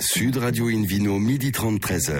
Sud 0.00 0.36
Radio 0.36 0.66
Invino, 0.68 1.18
midi 1.18 1.52
30, 1.52 1.80
13h. 1.80 2.12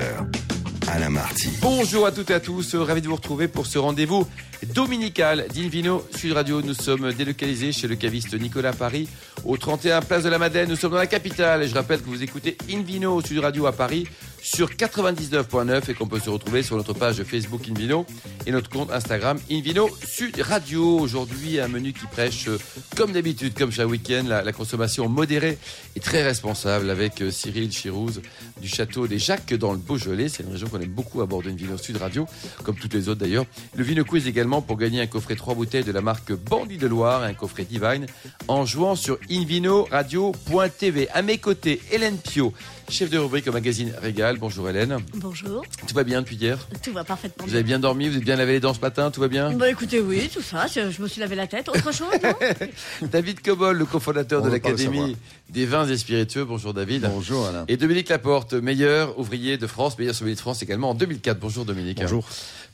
Alain 0.88 1.10
Marty. 1.10 1.48
Bonjour 1.60 2.06
à 2.06 2.12
toutes 2.12 2.30
et 2.30 2.34
à 2.34 2.40
tous, 2.40 2.74
ravi 2.76 3.02
de 3.02 3.08
vous 3.08 3.16
retrouver 3.16 3.48
pour 3.48 3.66
ce 3.66 3.78
rendez-vous 3.78 4.26
dominical 4.74 5.46
d'Invino 5.52 6.06
Sud 6.16 6.32
Radio. 6.32 6.62
Nous 6.62 6.74
sommes 6.74 7.12
délocalisés 7.12 7.72
chez 7.72 7.88
le 7.88 7.96
caviste 7.96 8.34
Nicolas 8.34 8.72
Paris, 8.72 9.08
au 9.44 9.56
31 9.56 10.00
Place 10.00 10.22
de 10.22 10.28
la 10.28 10.38
Madeleine. 10.38 10.68
Nous 10.68 10.76
sommes 10.76 10.92
dans 10.92 10.98
la 10.98 11.06
capitale 11.06 11.62
et 11.64 11.68
je 11.68 11.74
rappelle 11.74 12.00
que 12.00 12.08
vous 12.08 12.22
écoutez 12.22 12.56
Invino 12.72 13.20
Sud 13.20 13.38
Radio 13.40 13.66
à 13.66 13.72
Paris 13.72 14.06
sur 14.40 14.70
99.9 14.70 15.90
et 15.90 15.94
qu'on 15.94 16.06
peut 16.06 16.20
se 16.20 16.30
retrouver 16.30 16.62
sur 16.62 16.76
notre 16.76 16.94
page 16.94 17.22
Facebook 17.24 17.62
Invino 17.68 18.06
et 18.46 18.52
notre 18.52 18.70
compte 18.70 18.90
Instagram 18.92 19.38
Invino 19.50 19.88
Sud 20.06 20.40
Radio. 20.40 20.98
Aujourd'hui, 21.00 21.60
un 21.60 21.68
menu 21.68 21.92
qui 21.92 22.06
prêche, 22.06 22.48
euh, 22.48 22.58
comme 22.96 23.12
d'habitude, 23.12 23.54
comme 23.54 23.72
chaque 23.72 23.88
week-end, 23.88 24.24
la, 24.26 24.42
la 24.42 24.52
consommation 24.52 25.08
modérée 25.08 25.58
et 25.96 26.00
très 26.00 26.22
responsable 26.22 26.90
avec 26.90 27.20
euh, 27.22 27.30
Cyril 27.30 27.68
Chirouz 27.70 28.20
du 28.60 28.68
château 28.68 29.06
des 29.06 29.18
Jacques 29.18 29.52
dans 29.54 29.72
le 29.72 29.78
Beaujolais. 29.78 30.28
C'est 30.28 30.44
une 30.44 30.52
région 30.52 30.68
qu'on 30.68 30.80
aime 30.80 30.88
beaucoup 30.88 31.20
à 31.22 31.26
bord 31.26 31.42
d'Invino 31.42 31.76
Sud 31.76 31.96
Radio, 31.96 32.26
comme 32.62 32.76
toutes 32.76 32.94
les 32.94 33.08
autres 33.08 33.20
d'ailleurs. 33.20 33.46
Le 33.76 33.82
Vino 33.84 34.04
Quiz 34.04 34.26
également 34.26 34.62
pour 34.62 34.76
gagner 34.76 35.00
un 35.00 35.06
coffret 35.06 35.34
3 35.34 35.54
bouteilles 35.54 35.84
de 35.84 35.92
la 35.92 36.00
marque 36.00 36.32
Bandit 36.32 36.78
de 36.78 36.86
Loire 36.86 37.24
et 37.24 37.28
un 37.28 37.34
coffret 37.34 37.64
Divine 37.64 38.06
en 38.48 38.64
jouant 38.64 38.94
sur 38.94 39.18
invinoradio.tv. 39.30 41.08
À 41.12 41.22
mes 41.22 41.38
côtés, 41.38 41.80
Hélène 41.90 42.16
Pio, 42.18 42.52
chef 42.88 43.10
de 43.10 43.18
rubrique 43.18 43.48
au 43.48 43.52
magazine 43.52 43.92
Régal. 44.00 44.38
Bonjour 44.38 44.68
Hélène. 44.68 44.98
Bonjour. 45.14 45.64
Tout 45.86 45.94
va 45.94 46.04
bien 46.04 46.20
depuis 46.22 46.36
hier? 46.36 46.66
Tout 46.82 46.92
va 46.92 47.04
parfaitement 47.04 47.44
Vous 47.46 47.54
avez 47.54 47.64
bien 47.64 47.78
dormi 47.78 48.08
Vous 48.08 48.16
êtes 48.16 48.24
bien 48.24 48.35
lavé 48.36 48.52
les 48.52 48.60
dents 48.60 48.74
ce 48.74 48.80
matin 48.80 49.10
Tout 49.10 49.20
va 49.20 49.28
bien 49.28 49.52
Bah 49.52 49.68
écoutez, 49.68 50.00
oui, 50.00 50.28
tout 50.32 50.42
ça, 50.42 50.66
je, 50.66 50.90
je 50.90 51.02
me 51.02 51.08
suis 51.08 51.20
lavé 51.20 51.34
la 51.36 51.46
tête. 51.46 51.68
Autre 51.68 51.92
chose, 51.92 52.08
non 52.22 52.32
David 53.10 53.40
Cobol, 53.42 53.76
le 53.76 53.84
cofondateur 53.84 54.42
On 54.42 54.46
de 54.46 54.50
l'Académie 54.50 55.16
des 55.50 55.66
vins 55.66 55.86
et 55.86 55.96
spiritueux. 55.96 56.44
Bonjour 56.44 56.74
David. 56.74 57.08
Bonjour 57.12 57.46
Alain. 57.46 57.64
Et 57.68 57.76
Dominique 57.76 58.08
Laporte, 58.08 58.52
meilleur 58.54 59.18
ouvrier 59.18 59.58
de 59.58 59.66
France, 59.66 59.98
meilleur 59.98 60.14
sommelier 60.14 60.34
de 60.36 60.40
France 60.40 60.62
également 60.62 60.90
en 60.90 60.94
2004. 60.94 61.38
Bonjour 61.38 61.64
Dominique. 61.64 61.98
Bonjour. 62.00 62.26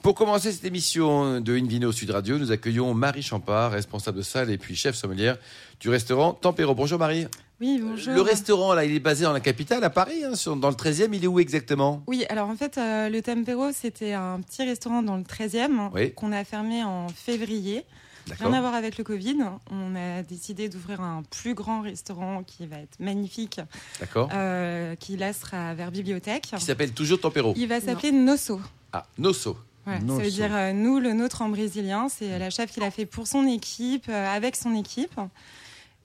Pour 0.02 0.14
commencer 0.14 0.50
cette 0.50 0.64
émission 0.64 1.40
de 1.40 1.56
Invino 1.56 1.92
Sud 1.92 2.10
Radio, 2.10 2.38
nous 2.38 2.50
accueillons 2.50 2.92
Marie 2.94 3.22
Champard, 3.22 3.70
responsable 3.72 4.18
de 4.18 4.22
salle 4.22 4.50
et 4.50 4.58
puis 4.58 4.74
chef 4.74 4.96
sommelière 4.96 5.36
du 5.80 5.88
restaurant 5.90 6.32
Tempero. 6.32 6.74
Bonjour 6.74 6.98
Marie. 6.98 7.26
Oui, 7.62 7.78
bonjour. 7.80 8.12
Le 8.12 8.20
restaurant, 8.22 8.74
là, 8.74 8.84
il 8.84 8.92
est 8.92 8.98
basé 8.98 9.22
dans 9.22 9.32
la 9.32 9.38
capitale, 9.38 9.84
à 9.84 9.90
Paris, 9.90 10.24
hein, 10.24 10.34
sur- 10.34 10.56
dans 10.56 10.68
le 10.68 10.74
13e. 10.74 11.14
Il 11.14 11.22
est 11.22 11.28
où 11.28 11.38
exactement? 11.38 12.02
Oui, 12.08 12.24
alors 12.28 12.48
en 12.48 12.56
fait, 12.56 12.76
euh, 12.76 13.08
le 13.08 13.22
Tempero, 13.22 13.70
c'était 13.70 14.14
un 14.14 14.40
petit 14.40 14.64
restaurant 14.64 15.00
dans 15.00 15.16
le 15.16 15.22
13e 15.22 15.88
Oui. 15.94 16.12
qu'on 16.12 16.32
a 16.32 16.42
fermé 16.42 16.82
en 16.82 17.06
février. 17.08 17.84
Rien 18.40 18.52
à 18.52 18.60
voir 18.60 18.74
avec 18.74 18.98
le 18.98 19.04
Covid. 19.04 19.36
On 19.70 19.94
a 19.94 20.22
décidé 20.24 20.68
d'ouvrir 20.68 21.00
un 21.02 21.22
plus 21.22 21.54
grand 21.54 21.82
restaurant 21.82 22.42
qui 22.44 22.66
va 22.66 22.78
être 22.78 22.98
magnifique, 22.98 23.60
D'accord. 24.00 24.28
euh, 24.34 24.96
qui 24.96 25.16
là 25.16 25.32
sera 25.32 25.72
vers 25.74 25.92
bibliothèque. 25.92 26.48
Qui 26.56 26.64
s'appelle 26.64 26.90
toujours 26.92 27.20
Tempero. 27.20 27.54
Il 27.56 27.68
va 27.68 27.80
s'appeler 27.80 28.10
Nosso. 28.10 28.60
Ah, 28.92 29.06
Nosso. 29.18 29.56
Voilà, 29.84 30.00
ça 30.00 30.22
veut 30.22 30.30
dire 30.30 30.50
euh, 30.52 30.72
nous, 30.72 30.98
le 30.98 31.12
nôtre 31.12 31.42
en 31.42 31.48
brésilien. 31.48 32.08
C'est 32.08 32.40
la 32.40 32.50
chef 32.50 32.72
qui 32.72 32.80
l'a 32.80 32.90
fait 32.90 33.06
pour 33.06 33.28
son 33.28 33.46
équipe, 33.46 34.06
euh, 34.08 34.34
avec 34.36 34.56
son 34.56 34.74
équipe. 34.74 35.14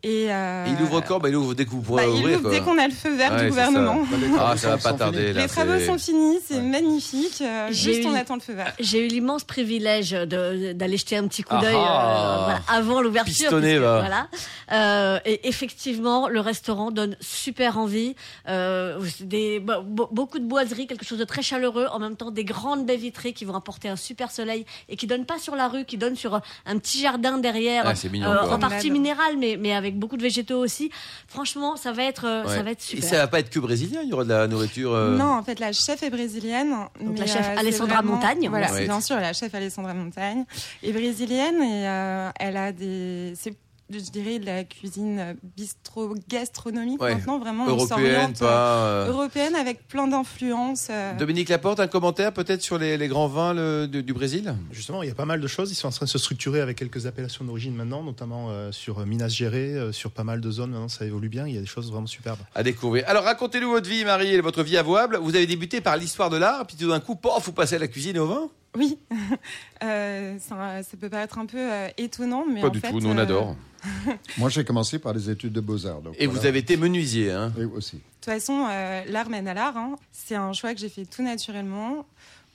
Et, 0.03 0.27
euh, 0.31 0.65
Et 0.67 0.69
il 0.77 0.81
ouvre 0.83 1.01
quand 1.01 1.19
bah, 1.19 1.27
Il 1.29 1.35
ouvre 1.35 1.53
dès 1.55 1.65
que 1.65 1.71
vous 1.71 1.81
pourrez 1.81 2.05
bah, 2.05 2.11
il 2.13 2.19
ouvrir. 2.19 2.33
ouvre 2.35 2.41
quoi. 2.43 2.51
dès 2.51 2.61
qu'on 2.61 2.77
a 2.77 2.87
le 2.87 2.93
feu 2.93 3.15
vert 3.15 3.31
Ouais, 3.33 3.43
du 3.43 3.49
gouvernement. 3.49 3.99
Ah, 4.39 4.55
ça 4.55 4.69
va 4.69 4.77
pas 4.77 4.93
tarder. 4.93 5.33
Là, 5.33 5.41
Les 5.41 5.47
travaux 5.47 5.79
sont 5.79 5.97
finis, 5.97 6.37
c'est 6.47 6.61
magnifique. 6.61 7.41
euh, 7.41 7.67
J'ai 7.71 7.93
juste 7.95 8.05
eu- 8.05 8.07
on 8.07 8.15
attend 8.15 8.35
le 8.35 8.41
feu 8.41 8.53
vert. 8.53 8.73
J'ai 8.79 9.03
eu 9.05 9.07
l'immense 9.07 9.43
privilège 9.43 10.11
d'aller 10.11 10.97
jeter 10.97 11.17
un 11.17 11.27
petit 11.27 11.41
coup 11.43 11.55
Ah 11.57 11.61
d'œil 11.61 11.73
euh, 11.75 11.79
ah. 11.79 12.41
voilà, 12.45 12.61
avant 12.67 13.01
l'ouverture. 13.01 13.49
Voilà. 13.49 14.27
Euh, 14.71 15.19
et 15.25 15.47
effectivement, 15.47 16.27
le 16.29 16.39
restaurant 16.41 16.91
donne 16.91 17.17
super 17.19 17.77
envie. 17.79 18.15
Euh, 18.47 18.99
des, 19.21 19.59
beaucoup 19.59 20.37
de 20.39 20.45
boiseries, 20.45 20.85
quelque 20.87 21.05
chose 21.05 21.17
de 21.19 21.23
très 21.25 21.41
chaleureux. 21.41 21.87
En 21.91 21.99
même 21.99 22.15
temps, 22.15 22.29
des 22.31 22.43
grandes 22.45 22.85
baies 22.85 22.97
vitrées 22.97 23.33
qui 23.33 23.45
vont 23.45 23.55
apporter 23.55 23.89
un 23.89 23.95
super 23.95 24.29
soleil 24.31 24.65
et 24.89 24.95
qui 24.95 25.07
donnent 25.07 25.25
pas 25.25 25.39
sur 25.39 25.55
la 25.55 25.67
rue, 25.67 25.85
qui 25.85 25.97
donnent 25.97 26.15
sur 26.15 26.39
un 26.65 26.77
petit 26.77 27.01
jardin 27.01 27.39
derrière. 27.39 27.83
Ah, 27.87 27.95
c'est 27.95 28.09
mignon, 28.09 28.29
euh, 28.29 28.51
en 28.51 28.59
partie 28.59 28.91
minérale, 28.91 29.37
mais, 29.39 29.57
mais 29.59 29.73
avec 29.73 29.86
beaucoup 29.91 30.17
de 30.17 30.21
végétaux 30.23 30.59
aussi. 30.59 30.91
Franchement, 31.27 31.75
ça 31.77 31.91
va 31.91 32.03
être, 32.03 32.25
euh, 32.25 32.43
Ouais. 32.45 32.55
ça 32.55 32.63
va 32.63 32.71
être 32.71 32.79
Et 32.81 32.95
super. 32.97 33.09
ça 33.09 33.17
va 33.17 33.27
pas 33.27 33.39
être 33.39 33.49
que 33.49 33.59
brésilien, 33.59 34.01
il 34.03 34.09
y 34.09 34.13
aura 34.13 34.23
de 34.23 34.29
la 34.29 34.47
nourriture. 34.47 34.93
euh, 34.93 35.17
Non, 35.17 35.25
en 35.33 35.43
fait, 35.43 35.59
la 35.59 35.71
chef 35.73 36.03
est 36.03 36.09
brésilienne. 36.09 36.73
mais, 37.01 37.19
la 37.19 37.25
chef 37.25 37.45
c'est 37.45 37.57
Alessandra 37.59 37.97
vraiment- 37.97 38.13
Montagne. 38.15 38.47
Voilà, 38.49 38.71
Ouais. 38.71 38.85
bien 38.85 39.01
sûr, 39.01 39.15
la 39.17 39.33
chef 39.33 39.53
Alessandra 39.55 39.93
Montagne 39.93 40.45
est 40.83 40.91
brésilienne 40.91 41.61
et 41.61 41.87
euh, 41.87 42.29
elle 42.39 42.57
a 42.57 42.71
des. 42.71 43.33
C'est, 43.35 43.53
je 43.89 43.99
dirais, 44.11 44.39
de 44.39 44.45
la 44.45 44.63
cuisine 44.63 45.35
bistro-gastronomique 45.55 47.01
Ouais. 47.01 47.15
maintenant, 47.15 47.39
vraiment. 47.39 47.67
Européenne, 47.67 48.33
euh, 48.35 48.39
pas. 48.39 48.85
euh, 48.87 49.09
Européenne 49.11 49.55
avec 49.55 49.87
plein 49.87 50.07
d'influences. 50.07 50.87
euh, 50.89 51.13
Dominique 51.17 51.49
Laporte, 51.49 51.79
un 51.79 51.87
commentaire 51.87 52.33
peut-être 52.33 52.61
sur 52.61 52.77
les, 52.77 52.97
les 52.97 53.07
grands 53.07 53.27
vins 53.27 53.53
le- 53.53 53.87
du, 53.87 54.03
du 54.03 54.13
Brésil? 54.13 54.53
Justement, 54.71 55.03
il 55.03 55.09
y 55.09 55.11
a 55.11 55.15
pas 55.15 55.25
mal 55.25 55.39
de 55.41 55.47
choses. 55.47 55.71
Ils 55.71 55.75
sont 55.75 55.87
en 55.87 55.91
train 55.91 56.05
de 56.05 56.09
se 56.09 56.17
structurer 56.17 56.61
avec 56.61 56.77
quelques 56.77 57.05
appellations 57.05 57.45
d'origine 57.45 57.75
maintenant, 57.75 58.03
notamment 58.03 58.47
euh, 58.49 58.71
sur 58.71 59.05
Minas 59.05 59.29
Gerais, 59.29 59.73
euh, 59.73 59.91
sur 59.91 60.11
pas 60.11 60.23
mal 60.23 60.41
de 60.41 60.51
zones. 60.51 60.71
Maintenant, 60.71 60.89
ça 60.89 61.05
évolue 61.05 61.29
bien. 61.29 61.47
Il 61.47 61.55
y 61.55 61.57
a 61.57 61.61
des 61.61 61.65
choses 61.67 61.91
vraiment 61.91 62.07
superbes. 62.07 62.39
à 62.55 62.63
découvrir. 62.63 63.03
Alors 63.07 63.23
racontez-nous 63.23 63.69
votre 63.71 63.89
vie, 63.89 64.03
Marie, 64.05 64.33
et 64.33 64.41
votre 64.41 64.63
vie 64.63 64.77
avouable. 64.77 65.17
Vous 65.21 65.35
avez 65.35 65.47
débuté 65.47 65.81
par 65.81 65.97
l'histoire 65.97 66.29
de 66.29 66.37
l'art, 66.37 66.65
puis 66.67 66.75
tout 66.77 66.89
d'un 66.89 66.99
coup, 66.99 67.15
pof, 67.15 67.45
vous 67.45 67.51
passez 67.53 67.75
à 67.75 67.79
la 67.79 67.87
cuisine 67.87 68.15
et 68.15 68.19
au 68.19 68.27
vin? 68.27 68.49
Oui, 68.75 68.97
Euh, 69.83 70.37
ça, 70.39 70.81
ça 70.83 70.97
peut 70.97 71.09
paraître 71.09 71.37
un 71.37 71.45
peu 71.45 71.57
euh, 71.59 71.87
étonnant, 71.97 72.45
mais 72.51 72.61
Pas 72.61 72.67
en 72.67 72.71
du 72.71 72.79
fait, 72.79 72.89
tout, 72.89 72.99
nous 72.99 73.09
on 73.09 73.17
euh, 73.17 73.21
adore. 73.21 73.55
Moi, 74.39 74.49
j'ai 74.49 74.65
commencé 74.65 74.97
par 74.97 75.13
les 75.13 75.29
études 75.29 75.53
de 75.53 75.61
beaux-arts. 75.61 76.01
donc 76.01 76.15
Et 76.17 76.25
vous 76.25 76.45
avez 76.47 76.59
été 76.59 76.77
menuisier, 76.77 77.31
hein 77.31 77.53
Oui, 77.57 77.65
aussi. 77.65 77.97
De 77.97 78.01
toute 78.21 78.33
façon, 78.33 78.65
euh, 78.69 79.03
l'art 79.07 79.29
mène 79.29 79.47
à 79.47 79.53
l'art. 79.53 79.77
hein. 79.77 79.95
C'est 80.11 80.35
un 80.35 80.51
choix 80.53 80.73
que 80.73 80.79
j'ai 80.79 80.89
fait 80.89 81.05
tout 81.05 81.21
naturellement. 81.21 82.05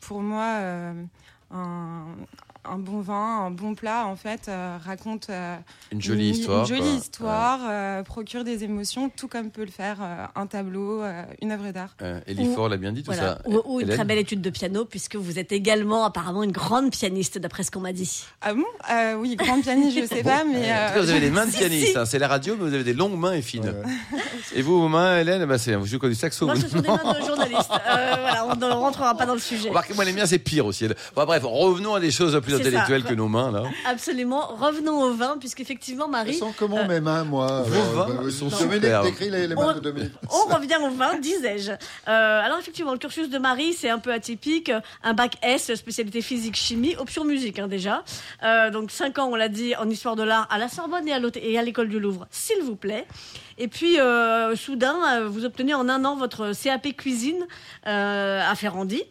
Pour 0.01 0.21
moi, 0.21 0.45
euh, 0.61 0.93
un, 1.53 2.05
un 2.65 2.79
bon 2.79 3.01
vin, 3.01 3.47
un 3.47 3.51
bon 3.51 3.75
plat, 3.75 4.07
en 4.07 4.15
fait, 4.17 4.43
euh, 4.49 4.77
raconte 4.85 5.29
euh, 5.31 5.57
Une 5.91 6.01
jolie 6.01 6.29
une, 6.29 6.35
histoire. 6.37 6.61
Une 6.61 6.67
jolie 6.77 6.81
quoi. 6.83 6.91
histoire, 6.99 7.61
euh, 7.69 8.03
procure 8.05 8.45
des 8.45 8.63
émotions, 8.65 9.11
tout 9.11 9.27
comme 9.29 9.51
peut 9.51 9.65
le 9.65 9.71
faire 9.71 9.97
euh, 10.01 10.25
un 10.37 10.47
tableau, 10.47 11.03
euh, 11.03 11.23
une 11.43 11.51
œuvre 11.51 11.71
d'art. 11.73 11.97
Euh, 12.03 12.21
Elie 12.29 12.55
Faure 12.55 12.69
l'a 12.69 12.77
bien 12.77 12.93
dit 12.93 13.03
tout 13.03 13.11
Voilà. 13.13 13.39
ça. 13.43 13.49
Ou, 13.49 13.61
ou 13.67 13.81
une 13.81 13.89
très 13.89 14.05
belle 14.05 14.19
étude 14.19 14.41
de 14.41 14.51
piano, 14.51 14.85
puisque 14.85 15.17
vous 15.17 15.39
êtes 15.41 15.51
également 15.53 16.05
apparemment 16.05 16.43
une 16.45 16.53
grande 16.53 16.91
pianiste, 16.93 17.39
d'après 17.39 17.65
ce 17.65 17.71
qu'on 17.73 17.81
m'a 17.81 17.93
dit. 17.93 18.25
Ah 18.41 18.55
bon? 18.55 18.65
Euh, 18.93 19.15
Oui, 19.17 19.35
grand 19.37 19.61
pianiste, 19.61 19.99
je 20.01 20.07
sais 20.07 20.23
pas, 20.23 20.45
mais... 20.45 20.59
En 20.73 20.89
tout 20.89 20.95
cas, 20.95 21.01
vous 21.01 21.11
avez 21.11 21.21
des 21.21 21.31
mains 21.33 21.47
de 21.47 21.51
pianiste. 21.53 21.93
si. 21.93 21.99
hein. 21.99 22.05
C'est 22.07 22.19
la 22.21 22.29
radio, 22.29 22.55
mais 22.57 22.69
vous 22.69 22.75
avez 22.75 22.85
des 22.85 22.95
longues 22.95 23.19
mains 23.19 23.33
et 23.33 23.43
fines. 23.43 23.65
Ouais. 23.65 24.19
Et 24.55 24.61
vous, 24.61 24.81
vos 24.83 24.89
mains, 24.89 25.19
Hélène, 25.19 25.47
bah, 25.47 25.57
c'est, 25.57 25.75
vous 25.77 25.87
jouez 25.87 25.99
quoi 25.99 26.11
du 26.11 26.15
saxo 26.15 26.45
Moi, 26.45 26.55
vous 26.57 26.61
ce 26.61 26.69
sont 26.69 26.81
des 26.81 26.87
mains 26.89 27.19
de 27.21 27.21
journaliste. 27.27 27.71
Euh, 27.71 28.15
voilà, 28.21 28.47
on 28.47 28.55
ne 28.57 28.67
rentrera 28.67 29.17
pas 29.17 29.25
dans 29.25 29.33
le 29.33 29.41
sujet. 29.41 29.71
Remarquez-moi, 29.71 30.05
les 30.05 30.13
miens, 30.13 30.27
c'est 30.27 30.39
pire 30.39 30.67
aussi. 30.67 30.87
Bon, 31.17 31.25
bref, 31.25 31.42
revenons 31.45 31.95
à 31.95 32.01
des 32.01 32.11
choses 32.11 32.39
plus 32.43 32.53
ça. 32.53 32.59
intellectuelles 32.59 33.05
que 33.05 33.15
nos 33.15 33.29
mains, 33.29 33.51
là. 33.51 33.65
Absolument. 33.87 34.47
Revenons 34.49 35.03
au 35.03 35.13
vin, 35.15 35.37
puisqu'effectivement, 35.39 36.07
Elles 36.07 36.11
Marie, 36.11 36.35
sont 36.35 36.53
comment 36.57 36.85
mes 36.87 37.01
mains, 37.01 37.25
moi 37.25 37.63
Vos 37.63 37.97
vins 37.97 38.23
euh, 38.23 38.31
sont 38.31 38.51
superbes. 38.51 39.05
décris 39.05 39.31
les, 39.31 39.47
les 39.47 39.55
mains 39.55 39.75
de 39.75 39.81
Dominique. 39.81 40.13
on 40.31 40.55
revient 40.55 40.79
au 40.83 40.91
vin, 40.91 41.19
disais-je. 41.19 41.73
Euh, 41.73 41.77
alors, 42.07 42.59
effectivement, 42.59 42.93
le 42.93 42.99
cursus 42.99 43.29
de 43.31 43.39
Marie, 43.39 43.73
c'est 43.73 43.91
un 43.91 43.99
peu 43.99 44.13
atypique. 44.13 44.71
Un 45.03 45.15
bac 45.15 45.35
S, 45.43 45.75
spécialité 45.75 46.23
physique-chimie, 46.23 46.97
option 46.97 47.25
musique, 47.25 47.59
hein, 47.59 47.69
déjà. 47.69 48.05
Euh, 48.43 48.71
donc, 48.71 48.91
5 48.91 49.19
ans, 49.19 49.29
on 49.31 49.37
l'a 49.37 49.49
dit, 49.49 49.75
en 49.77 49.89
histoire 49.89 50.17
de 50.17 50.23
l'art 50.23 50.47
à 50.51 50.59
la 50.59 50.69
Sorbonne 50.69 51.09
et 51.09 51.59
à 51.59 51.63
l'école 51.63 51.89
du 51.89 52.01
Louvre, 52.01 52.27
s'il 52.31 52.63
vous 52.63 52.77
plaît. 52.77 53.07
Et 53.59 53.69
puis, 53.69 54.01
euh, 54.01 54.57
soudain, 54.57 54.97
euh, 55.15 55.29
vous 55.29 55.45
obtenez 55.45 55.75
en 55.75 55.89
un 55.89 56.05
an 56.05 56.17
votre 56.17 56.53
CAP 56.61 56.97
cuisine 56.97 57.47
euh, 57.87 58.41
à 58.49 58.55
Ferrandi. 58.55 59.03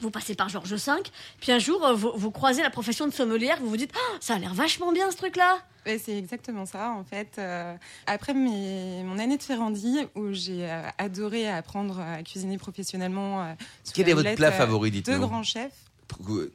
Vous 0.00 0.10
passez 0.10 0.34
par 0.34 0.48
Georges 0.48 0.72
V. 0.74 0.92
Puis 1.40 1.52
un 1.52 1.58
jour, 1.58 1.84
euh, 1.84 1.94
vous, 1.94 2.12
vous 2.14 2.30
croisez 2.30 2.62
la 2.62 2.70
profession 2.70 3.06
de 3.06 3.12
sommelière. 3.12 3.58
Vous 3.60 3.68
vous 3.68 3.76
dites, 3.76 3.92
Ah, 3.94 4.16
ça 4.20 4.34
a 4.34 4.38
l'air 4.38 4.54
vachement 4.54 4.92
bien 4.92 5.10
ce 5.10 5.16
truc-là. 5.16 5.58
Ouais, 5.86 5.98
c'est 5.98 6.16
exactement 6.16 6.66
ça, 6.66 6.90
en 6.90 7.04
fait. 7.04 7.36
Euh, 7.38 7.74
après 8.06 8.34
mes, 8.34 9.02
mon 9.04 9.18
année 9.18 9.36
de 9.38 9.42
Ferrandi, 9.42 9.98
où 10.14 10.32
j'ai 10.32 10.70
euh, 10.70 10.82
adoré 10.98 11.48
apprendre 11.48 11.98
à 12.00 12.22
cuisiner 12.22 12.58
professionnellement. 12.58 13.42
euh, 13.44 13.52
Quel 13.94 14.08
est 14.08 14.12
votre 14.14 14.34
plat 14.34 14.52
favori, 14.52 14.90
De 14.90 14.96
dites-nous 14.96 15.18
grands 15.20 15.42
chefs. 15.42 15.72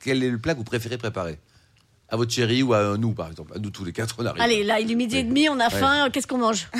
Quel 0.03 0.23
est 0.23 0.29
le 0.29 0.37
plat 0.37 0.53
que 0.53 0.59
vous 0.59 0.63
préférez 0.63 0.97
préparer? 0.97 1.39
À 2.07 2.17
votre 2.17 2.31
chérie 2.31 2.61
ou 2.61 2.73
à 2.73 2.97
nous, 2.97 3.13
par 3.13 3.29
exemple 3.31 3.53
À 3.55 3.59
nous 3.59 3.71
tous 3.71 3.83
les 3.83 3.91
quatre, 3.91 4.15
on 4.19 4.25
arrive. 4.25 4.41
Allez, 4.41 4.63
là, 4.63 4.79
il 4.79 4.91
est 4.91 4.95
midi 4.95 5.17
et 5.17 5.23
demi, 5.23 5.49
on 5.49 5.59
a 5.59 5.69
faim. 5.71 6.09
Qu'est-ce 6.11 6.27
qu'on 6.27 6.37
mange 6.37 6.67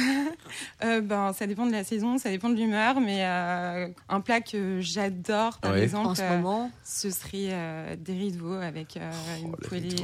Euh, 0.85 1.01
ben, 1.01 1.33
ça 1.33 1.47
dépend 1.47 1.65
de 1.65 1.71
la 1.71 1.83
saison, 1.83 2.17
ça 2.17 2.29
dépend 2.29 2.49
de 2.49 2.55
l'humeur, 2.55 2.99
mais 3.01 3.25
euh, 3.25 3.87
un 4.07 4.21
plat 4.21 4.39
que 4.39 4.79
j'adore, 4.79 5.57
par 5.57 5.71
Ouais. 5.73 5.81
exemple, 5.83 6.07
en 6.09 6.15
ce 6.15 6.21
euh, 6.21 6.37
moment 6.37 6.71
ce 6.83 7.09
serait 7.09 7.49
euh, 7.51 7.95
des 7.99 8.13
riz 8.13 8.31
de 8.31 8.37
veau 8.37 8.53
avec 8.53 8.95
euh, 8.95 9.11
une 9.41 9.51
Oh, 9.53 9.67
poêlée 9.67 9.95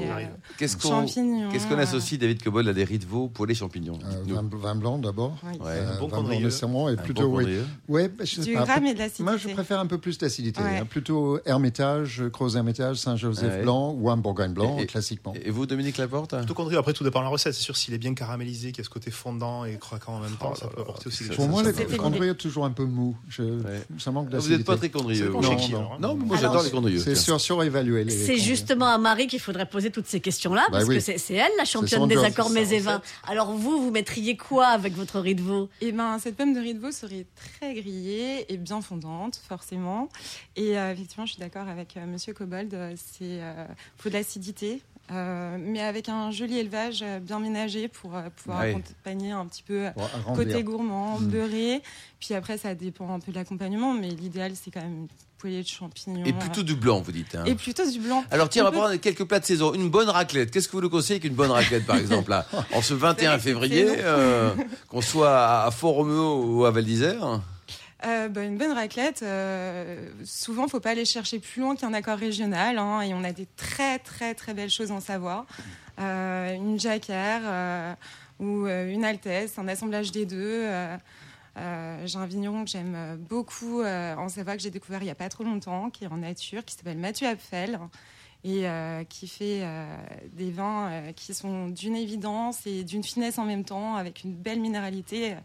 Qu'est-ce 0.57 0.75
qu'on 0.77 0.89
champignons. 1.05 1.49
qu'est-ce 1.51 1.67
qu'on 1.67 1.77
associe, 1.77 2.19
David 2.19 2.43
Cobol, 2.43 2.67
à 2.67 2.73
des 2.73 2.83
riz 2.83 2.99
de 2.99 3.05
veau 3.05 3.27
pour 3.29 3.45
les 3.45 3.53
champignons? 3.53 3.99
Euh, 4.03 4.23
vin, 4.33 4.43
vin 4.51 4.75
blanc 4.75 4.97
d'abord. 4.97 5.37
Ouais. 5.43 5.57
Euh, 5.65 5.97
bon 5.99 6.07
vin 6.07 6.17
blanc 6.17 6.17
condrieux. 6.23 6.45
nécessairement 6.45 6.89
et 6.89 6.93
Un 6.93 6.95
plutôt 6.97 7.29
bon 7.29 7.37
oui. 7.37 7.57
Ouais, 7.87 8.07
bah, 8.09 8.23
je 8.25 8.35
sais 8.35 8.41
Du 8.41 8.53
pas, 8.53 8.79
mais 8.79 8.93
de 8.93 8.99
l'acidité. 8.99 9.23
Moi, 9.23 9.37
je 9.37 9.49
préfère 9.49 9.79
un 9.79 9.87
peu 9.87 9.99
plus 9.99 10.17
d'acidité. 10.17 10.61
Ouais. 10.61 10.79
hein. 10.79 10.85
Plutôt 10.89 11.39
Hermitage, 11.45 12.23
Creuse 12.33 12.55
Hermitage, 12.55 12.97
Saint-Joseph 12.97 13.53
Ouais. 13.57 13.61
blanc 13.61 13.91
ou 13.97 14.09
un 14.09 14.17
Bourgogne 14.17 14.53
blanc, 14.53 14.77
classique. 14.87 15.10
Classiquement. 15.17 15.33
Et 15.43 15.49
vous, 15.51 15.65
Dominique 15.65 15.97
Laporte 15.97 16.33
Tout 16.45 16.53
compris, 16.53 16.75
après 16.75 16.93
tout 16.93 17.03
dépend 17.03 17.19
de 17.19 17.25
la 17.25 17.29
recette. 17.29 17.53
C'est 17.53 17.61
sûr, 17.63 17.75
s'il 17.77 17.93
est 17.93 17.97
bien 17.97 18.13
caramélisé, 18.13 18.69
qu'il 18.71 18.79
y 18.79 18.81
a 18.81 18.83
ce 18.83 18.89
côté 18.89 19.11
fondant 19.11 19.65
et 19.65 19.77
croquant 19.77 20.15
en 20.15 20.19
même 20.19 20.31
temps, 20.37 20.51
Oh 20.53 20.55
ça 20.59 20.67
peut 20.67 20.81
apporter 20.81 21.07
aussi 21.07 21.23
des 21.27 21.35
Pour 21.35 21.47
moi, 21.47 21.63
ça, 21.63 21.69
le 21.71 21.75
c'était 21.75 21.97
condrieu 21.97 22.31
est 22.31 22.35
toujours 22.35 22.65
un 22.65 22.71
peu 22.71 22.85
mou. 22.85 23.15
Je, 23.29 23.43
Ouais. 23.43 23.81
Ça 23.99 24.11
manque 24.11 24.27
Vous 24.27 24.31
n'êtes 24.33 24.41
d'acidité. 24.41 24.63
pas 24.63 24.77
très 24.77 24.89
condrieux. 24.89 25.29
Non, 25.29 25.41
non. 25.41 25.99
Non, 25.99 26.15
mais 26.15 26.25
moi 26.25 26.37
j'adore 26.37 26.63
les 26.63 26.71
condrieux. 26.71 26.99
C'est 26.99 27.15
sur, 27.15 27.39
surévalué. 27.39 28.03
les 28.03 28.11
C'est 28.11 28.37
justement 28.37 28.87
à 28.87 28.97
Marie 28.97 29.27
qu'il 29.27 29.39
faudrait 29.39 29.65
poser 29.69 29.91
toutes 29.91 30.07
ces 30.07 30.19
questions-là, 30.19 30.63
Bah 30.71 30.77
parce 30.79 30.85
oui. 30.85 30.95
que 30.95 31.01
c'est 31.01 31.33
elle 31.33 31.51
la 31.57 31.65
championne 31.65 32.07
des 32.07 32.17
accords 32.17 32.47
c'est 32.47 32.53
sa 32.53 32.59
mets 32.59 32.75
et 32.75 32.79
vins. 32.79 33.01
Alors 33.27 33.51
vous, 33.51 33.81
vous 33.81 33.91
mettriez 33.91 34.37
quoi 34.37 34.67
avec 34.67 34.93
votre 34.95 35.19
riz 35.19 35.35
de 35.35 35.41
veau? 35.41 35.69
Et 35.81 35.91
ben, 35.91 36.17
cette 36.19 36.35
pomme 36.37 36.53
de 36.53 36.59
riz 36.59 36.73
de 36.73 36.79
veau 36.79 36.91
serait 36.91 37.25
très 37.59 37.73
grillée 37.73 38.51
et 38.51 38.57
bien 38.57 38.81
fondante, 38.81 39.39
forcément. 39.47 40.09
Et 40.55 40.77
euh, 40.77 40.91
effectivement, 40.93 41.25
je 41.25 41.33
suis 41.33 41.39
d'accord 41.39 41.67
avec 41.67 41.97
euh, 41.97 42.05
Monsieur 42.05 42.33
Cobold. 42.33 42.73
euh, 42.73 42.93
C'est 42.95 43.41
euh, 43.41 43.65
faut 43.97 44.09
de 44.09 44.13
l'acidité, 44.15 44.81
euh, 45.11 45.57
mais 45.59 45.81
avec 45.81 46.09
un 46.09 46.31
joli 46.31 46.57
élevage 46.59 47.01
euh, 47.03 47.19
bien 47.19 47.39
ménagé 47.39 47.87
pour 47.87 48.15
euh, 48.15 48.29
pouvoir 48.35 48.61
Oui. 48.63 48.69
accompagner 48.71 49.31
un 49.31 49.45
petit 49.45 49.63
peu 49.63 49.87
côté 50.35 50.63
gourmand, 50.63 51.19
Mm. 51.19 51.25
beurré. 51.27 51.81
Puis 52.19 52.33
après, 52.33 52.57
ça 52.57 52.75
dépend 52.75 53.13
un 53.13 53.19
peu 53.19 53.31
de 53.31 53.37
l'accompagnement, 53.37 53.93
mais 53.93 54.09
l'idéal, 54.09 54.53
c'est 54.55 54.71
quand 54.71 54.81
même 54.81 54.93
une 54.93 55.07
poêlée 55.37 55.63
de 55.63 55.67
champignons. 55.67 56.23
Et 56.23 56.33
plutôt 56.33 56.61
du 56.63 56.75
blanc, 56.75 57.01
vous 57.01 57.11
dites. 57.11 57.33
hein. 57.35 57.43
et 57.45 57.55
plutôt 57.55 57.89
du 57.89 57.99
blanc. 57.99 58.23
Alors 58.31 58.47
tiens, 58.47 58.61
on 58.61 58.65
va 58.65 58.71
peut- 58.71 58.77
prendre 58.77 58.95
quelques 58.97 59.23
plats 59.25 59.39
de 59.39 59.45
saison. 59.45 59.73
Une 59.73 59.89
bonne 59.89 60.07
raclette. 60.09 60.51
Qu'est-ce 60.51 60.67
que 60.67 60.73
vous 60.73 60.81
nous 60.81 60.89
conseillez 60.89 61.19
qu'une 61.19 61.33
bonne 61.33 61.49
raclette, 61.51 61.85
par 61.85 61.97
exemple, 61.97 62.29
là, 62.29 62.45
en 62.73 62.81
ce 62.81 62.93
21 62.95 63.33
C'est 63.33 63.39
février, 63.39 63.87
qu'on 64.87 65.01
soit 65.01 65.63
à 65.65 65.71
Fort-Romeu 65.71 66.19
ou 66.45 66.65
à 66.65 66.71
Val 66.71 66.85
d'Isère? 66.85 67.41
Euh, 68.03 68.29
bah, 68.29 68.43
une 68.43 68.57
bonne 68.57 68.71
raclette, 68.71 69.21
euh, 69.21 70.09
souvent, 70.23 70.67
faut 70.67 70.79
pas 70.79 70.91
aller 70.91 71.05
chercher 71.05 71.39
plus 71.39 71.61
loin 71.61 71.75
qu'un 71.75 71.93
accord 71.93 72.17
régional. 72.17 72.77
hein, 72.79 73.01
et 73.01 73.13
on 73.13 73.23
a 73.23 73.31
des 73.31 73.47
très, 73.57 73.99
très, 73.99 74.33
très 74.33 74.53
belles 74.53 74.71
choses 74.71 74.91
en 74.91 74.99
Savoie. 74.99 75.45
Euh, 75.99 76.55
une 76.55 76.79
jacquère 76.79 77.41
euh, 77.45 77.93
ou 78.39 78.65
une 78.67 79.05
altesse, 79.05 79.59
un 79.59 79.67
assemblage 79.67 80.11
des 80.11 80.25
deux. 80.25 80.65
j'ai 81.55 82.17
un 82.17 82.25
vigneron 82.25 82.63
que 82.63 82.71
j'aime 82.71 83.17
beaucoup 83.29 83.83
en 83.83 84.29
Savoie 84.29 84.55
que 84.55 84.63
j'ai 84.63 84.71
découvert 84.71 85.01
il 85.01 85.05
n'y 85.05 85.11
a 85.11 85.15
pas 85.15 85.29
trop 85.29 85.43
longtemps, 85.43 85.91
qui 85.91 86.05
est 86.05 86.07
en 86.07 86.17
nature, 86.17 86.65
qui 86.65 86.73
s'appelle 86.73 86.97
Mathieu 86.97 87.27
Apfel 87.27 87.79
et 88.43 88.65
qui 89.09 89.27
fait 89.27 89.63
des 90.33 90.49
vins 90.49 91.11
qui 91.15 91.35
sont 91.35 91.67
d'une 91.67 91.95
évidence 91.95 92.65
et 92.65 92.83
d'une 92.83 93.03
finesse 93.03 93.37
en 93.37 93.45
même 93.45 93.63
temps, 93.63 93.93
avec 93.93 94.23
une 94.23 94.33
belle 94.33 94.59
minéralité, 94.59 95.35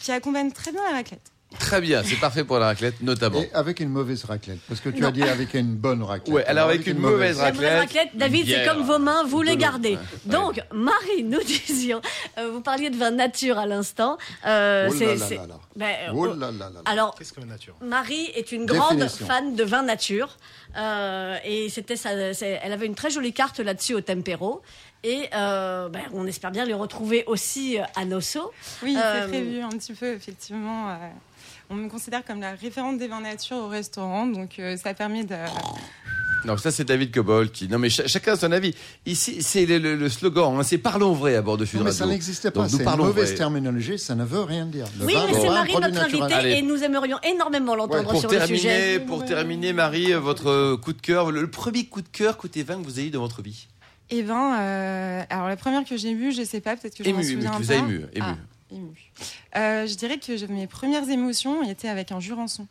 qui 0.00 0.12
accompagne 0.12 0.52
très 0.52 0.70
bien 0.70 0.84
la 0.84 0.92
raclette. 0.92 1.32
Très 1.58 1.80
bien, 1.80 2.02
c'est 2.04 2.16
parfait 2.20 2.44
pour 2.44 2.58
la 2.58 2.66
raclette, 2.66 3.00
notamment. 3.00 3.40
Et 3.40 3.50
avec 3.54 3.80
une 3.80 3.88
mauvaise 3.88 4.22
raclette. 4.24 4.58
Parce 4.68 4.80
que 4.80 4.90
tu 4.90 5.00
Non. 5.00 5.08
as 5.08 5.12
dit 5.12 5.22
avec 5.22 5.54
une 5.54 5.74
bonne 5.76 6.02
raclette. 6.02 6.32
Ouais, 6.34 6.44
alors 6.44 6.68
avec 6.68 6.86
une 6.86 6.98
mauvaise 6.98 7.38
La 7.38 7.52
vraie 7.52 7.78
Raclette, 7.78 7.96
raclette, 7.96 8.16
David, 8.18 8.46
c'est 8.46 8.64
comme 8.66 8.82
vos 8.82 8.98
mains, 8.98 9.24
vous 9.24 9.40
les 9.40 9.56
gardez. 9.56 9.92
Ouais. 9.92 9.98
Donc, 10.26 10.60
Marie, 10.72 11.24
nous 11.24 11.42
disions, 11.42 12.02
euh, 12.36 12.50
vous 12.52 12.60
parliez 12.60 12.90
de 12.90 12.96
vin 12.96 13.10
nature 13.12 13.58
à 13.58 13.64
l'instant. 13.66 14.18
Euh, 14.46 14.88
là 14.88 14.90
c'est- 14.96 15.16
là 15.16 15.26
c'est- 15.26 15.36
là 15.36 15.46
là. 15.46 15.58
là 15.76 16.34
là 16.36 16.50
là 16.52 16.70
là. 16.70 16.80
alors, 16.84 17.14
Qu'est-ce 17.14 17.32
que 17.32 17.40
la 17.40 17.46
nature? 17.46 17.74
Marie 17.80 18.30
est 18.34 18.52
une 18.52 18.66
grande 18.66 18.98
Définition. 18.98 19.26
fan 19.26 19.56
de 19.56 19.64
vin 19.64 19.82
nature 19.82 20.36
euh, 20.76 21.36
et 21.44 21.70
c'était 21.70 21.94
elle 22.04 22.72
avait 22.72 22.86
une 22.86 22.94
très 22.94 23.10
jolie 23.10 23.32
carte 23.32 23.58
là-dessus 23.60 23.94
au 23.94 24.00
Tempero 24.02 24.60
et 25.02 25.28
euh, 25.34 25.88
ben, 25.88 26.02
on 26.12 26.26
espère 26.26 26.50
bien 26.50 26.66
les 26.66 26.74
retrouver 26.74 27.24
aussi 27.26 27.78
à 27.96 28.04
Nosso. 28.04 28.52
Oui, 28.82 28.96
Euh, 28.98 29.22
c'est 29.22 29.28
prévu 29.28 29.60
un 29.62 29.70
petit 29.70 29.94
peu, 29.94 30.12
effectivement. 30.12 30.88
On 31.70 31.74
me 31.74 31.88
considère 31.88 32.24
comme 32.24 32.40
la 32.40 32.52
référente 32.52 32.98
des 32.98 33.08
vins 33.08 33.20
nature 33.20 33.56
au 33.58 33.68
restaurant, 33.68 34.26
donc 34.26 34.58
euh, 34.58 34.76
ça 34.76 34.94
permet 34.94 35.24
de. 35.24 35.34
Non, 36.44 36.56
ça 36.56 36.70
c'est 36.70 36.84
David 36.84 37.12
Cobol 37.12 37.50
qui. 37.50 37.66
Non, 37.68 37.78
mais 37.80 37.90
cha- 37.90 38.06
chacun 38.06 38.34
a 38.34 38.36
son 38.36 38.52
avis. 38.52 38.72
Ici, 39.06 39.42
c'est 39.42 39.66
le, 39.66 39.78
le- 39.78 39.96
le 39.96 40.08
slogan, 40.08 40.54
hein, 40.56 40.62
c'est 40.62 40.78
parlons 40.78 41.12
vrai 41.12 41.34
à 41.34 41.42
bord 41.42 41.56
de 41.56 41.64
Sud 41.64 41.80
Non, 41.80 41.84
mais 41.86 41.90
ça 41.92 42.06
n'existait 42.06 42.52
pas. 42.52 42.62
nous 42.62 42.68
C'est 42.68 42.76
une 42.78 42.84
parlons 42.84 43.06
mauvaise 43.06 43.30
vrai. 43.30 43.34
terminologie. 43.34 43.98
Ça 43.98 44.14
ne 44.14 44.24
veut 44.24 44.42
rien 44.42 44.64
dire. 44.66 44.86
Le 45.00 45.04
oui, 45.06 45.14
vin 45.14 45.26
mais 45.26 45.34
c'est 45.34 45.48
Marie 45.48 45.72
notre 45.74 46.00
invitée 46.04 46.58
et 46.58 46.62
nous 46.62 46.82
aimerions 46.84 47.18
énormément 47.24 47.74
l'entendre 47.74 48.14
sur 48.20 48.30
le 48.30 48.36
terminer, 48.36 48.58
sujet. 48.58 49.00
pour 49.00 49.24
terminer, 49.24 49.72
Marie, 49.72 50.12
votre 50.12 50.76
coup 50.76 50.92
de 50.92 51.00
cœur, 51.00 51.32
le, 51.32 51.40
le 51.40 51.50
premier 51.50 51.86
coup 51.86 52.02
de 52.02 52.08
cœur 52.08 52.36
côté 52.36 52.62
vin 52.62 52.76
que 52.80 52.84
vous 52.84 52.98
avez 53.00 53.08
eu 53.08 53.10
dans 53.10 53.20
votre 53.20 53.42
vie? 53.42 53.66
Eh 54.10 54.22
ben, 54.22 54.54
euh, 54.60 55.22
alors 55.30 55.48
la 55.48 55.56
première 55.56 55.84
que 55.84 55.96
j'ai 55.96 56.14
vue, 56.14 56.32
je 56.32 56.44
sais 56.44 56.60
pas, 56.60 56.76
peut-être 56.76 56.96
que 56.96 57.02
je 57.04 57.10
m'en 57.10 57.20
souviens 57.22 57.50
vous 57.58 57.66
pas. 57.66 57.72
a 57.72 57.76
ému, 57.76 57.94
ému. 58.14 58.20
Ah, 58.20 58.36
Euh, 58.72 59.86
je 59.86 59.94
dirais 59.94 60.18
que 60.18 60.46
mes 60.46 60.66
premières 60.66 61.08
émotions 61.08 61.62
étaient 61.62 61.88
avec 61.88 62.12
un 62.12 62.20
jurançon. 62.20 62.66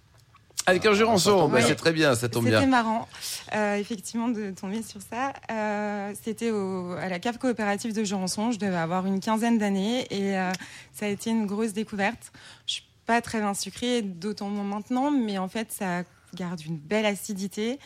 Avec 0.69 0.85
un 0.85 0.93
Jurançon, 0.93 1.31
tombe 1.31 1.51
bah, 1.53 1.61
c'est 1.61 1.75
très 1.75 1.93
bien, 1.93 2.13
ça 2.13 2.27
tombe 2.27 2.43
C'était 2.43 2.57
bien. 2.57 2.67
marrant, 2.67 3.07
euh, 3.55 3.75
effectivement, 3.77 4.27
de 4.27 4.51
tomber 4.51 4.83
sur 4.83 4.99
ça. 5.01 5.31
Euh, 5.49 6.11
C'était 6.21 6.49
à 6.49 7.07
la 7.07 7.19
cave 7.19 7.37
coopérative 7.37 7.93
de 7.93 8.03
Jurançon. 8.03 8.51
Je 8.51 8.59
devais 8.59 8.75
avoir 8.75 9.05
une 9.05 9.21
quinzaine 9.21 9.57
d'années 9.57 10.05
et 10.13 10.37
euh, 10.37 10.51
ça 10.93 11.05
a 11.05 11.07
été 11.07 11.29
une 11.29 11.45
grosse 11.45 11.71
découverte. 11.71 12.33
Je 12.65 12.73
suis 12.73 12.83
pas 13.05 13.21
très 13.21 13.39
vin 13.39 13.53
sucré, 13.53 14.01
d'autant 14.01 14.49
moins 14.49 14.65
maintenant, 14.65 15.09
mais 15.09 15.37
en 15.37 15.47
fait, 15.47 15.71
ça 15.71 16.03
garde 16.35 16.59
une 16.65 16.77
belle 16.77 17.05
acidité. 17.05 17.79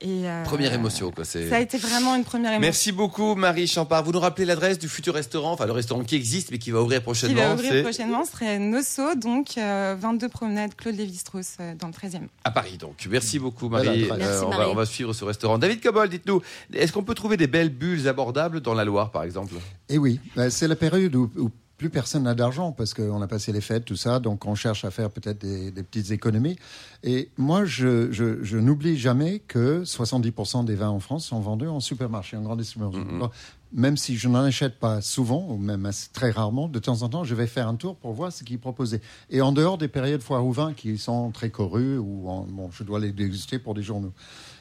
Et, 0.00 0.28
euh, 0.28 0.44
Première 0.44 0.72
émotion, 0.74 1.10
quoi. 1.10 1.24
c'est- 1.24 1.48
Ça 1.48 1.56
a 1.56 1.60
été 1.60 1.78
vraiment 1.78 2.14
une 2.16 2.24
première 2.24 2.50
émotion. 2.52 2.60
Merci 2.60 2.92
beaucoup, 2.92 3.34
Marie 3.34 3.66
Champard. 3.66 4.04
Vous 4.04 4.12
nous 4.12 4.20
rappelez 4.20 4.44
l'adresse 4.44 4.78
du 4.78 4.88
futur 4.88 5.14
restaurant, 5.14 5.52
enfin 5.52 5.66
le 5.66 5.72
restaurant 5.72 6.04
qui 6.04 6.16
existe 6.16 6.50
mais 6.50 6.58
qui 6.58 6.70
va 6.70 6.82
ouvrir 6.82 6.98
qui 6.98 7.04
prochainement. 7.04 7.40
va 7.40 7.54
ouvrir 7.54 7.72
c'est 7.72 7.82
prochainement 7.82 8.24
serait 8.24 8.58
Nosso, 8.58 9.14
donc 9.14 9.56
euh, 9.58 9.96
22 9.98 10.28
promenade 10.28 10.74
Claude 10.76 10.96
Lévi-Strauss 10.96 11.56
euh, 11.60 11.74
dans 11.78 11.86
le 11.88 11.92
13e. 11.94 12.28
à 12.44 12.50
Paris, 12.50 12.76
donc. 12.78 13.06
Merci 13.10 13.38
beaucoup, 13.38 13.68
Marie. 13.68 14.06
Merci, 14.18 14.44
on, 14.44 14.50
va, 14.50 14.56
Marie. 14.58 14.70
on 14.70 14.74
va 14.74 14.86
suivre 14.86 15.12
ce 15.12 15.24
restaurant. 15.24 15.58
David 15.58 15.80
Cobol, 15.82 16.08
dites-nous, 16.08 16.42
est-ce 16.74 16.92
qu'on 16.92 17.02
peut 17.04 17.14
trouver 17.14 17.36
des 17.36 17.46
belles 17.46 17.70
bulles 17.70 18.06
abordables 18.08 18.60
dans 18.60 18.74
la 18.74 18.84
Loire, 18.84 19.10
par 19.10 19.22
exemple? 19.24 19.54
Et 19.88 19.98
oui, 19.98 20.20
ben, 20.36 20.50
c'est 20.50 20.68
la 20.68 20.76
période 20.76 21.14
où, 21.14 21.30
où 21.38 21.50
plus 21.76 21.90
personne 21.90 22.22
n'a 22.22 22.34
d'argent 22.34 22.72
parce 22.72 22.94
qu'on 22.94 23.20
a 23.20 23.26
passé 23.26 23.52
les 23.52 23.60
fêtes, 23.60 23.84
tout 23.84 23.96
ça, 23.96 24.18
donc 24.18 24.46
on 24.46 24.54
cherche 24.54 24.84
à 24.84 24.90
faire 24.90 25.10
peut-être 25.10 25.38
des, 25.42 25.70
des 25.70 25.82
petites 25.82 26.10
économies. 26.10 26.56
Et 27.04 27.30
moi, 27.36 27.64
je, 27.66 28.10
je, 28.12 28.42
je 28.42 28.56
n'oublie 28.56 28.96
jamais 28.98 29.40
que 29.40 29.82
70% 29.84 30.64
des 30.64 30.74
vins 30.74 30.88
en 30.88 31.00
France 31.00 31.26
sont 31.26 31.40
vendus 31.40 31.68
en 31.68 31.80
supermarché, 31.80 32.36
en 32.36 32.42
grande 32.42 32.60
distribution. 32.60 33.04
Mhm. 33.04 33.28
Même 33.72 33.96
si 33.98 34.16
je 34.16 34.28
n'en 34.28 34.42
achète 34.44 34.78
pas 34.78 35.02
souvent, 35.02 35.48
ou 35.50 35.58
même 35.58 35.90
très 36.14 36.30
rarement, 36.30 36.68
de 36.68 36.78
temps 36.78 37.02
en 37.02 37.08
temps, 37.10 37.24
je 37.24 37.34
vais 37.34 37.46
faire 37.48 37.68
un 37.68 37.74
tour 37.74 37.96
pour 37.96 38.12
voir 38.12 38.32
ce 38.32 38.42
qu'ils 38.44 38.58
proposaient. 38.60 39.02
Et 39.28 39.42
en 39.42 39.52
dehors 39.52 39.76
des 39.76 39.88
périodes 39.88 40.22
foire 40.22 40.46
ou 40.46 40.52
vin 40.52 40.72
qui 40.72 40.96
sont 40.96 41.30
très 41.30 41.50
corrues, 41.50 41.98
ou 41.98 42.28
en- 42.30 42.46
bon, 42.48 42.70
je 42.72 42.84
dois 42.84 43.00
les 43.00 43.12
déguster 43.12 43.58
pour 43.58 43.74
des 43.74 43.82
journaux. 43.82 44.12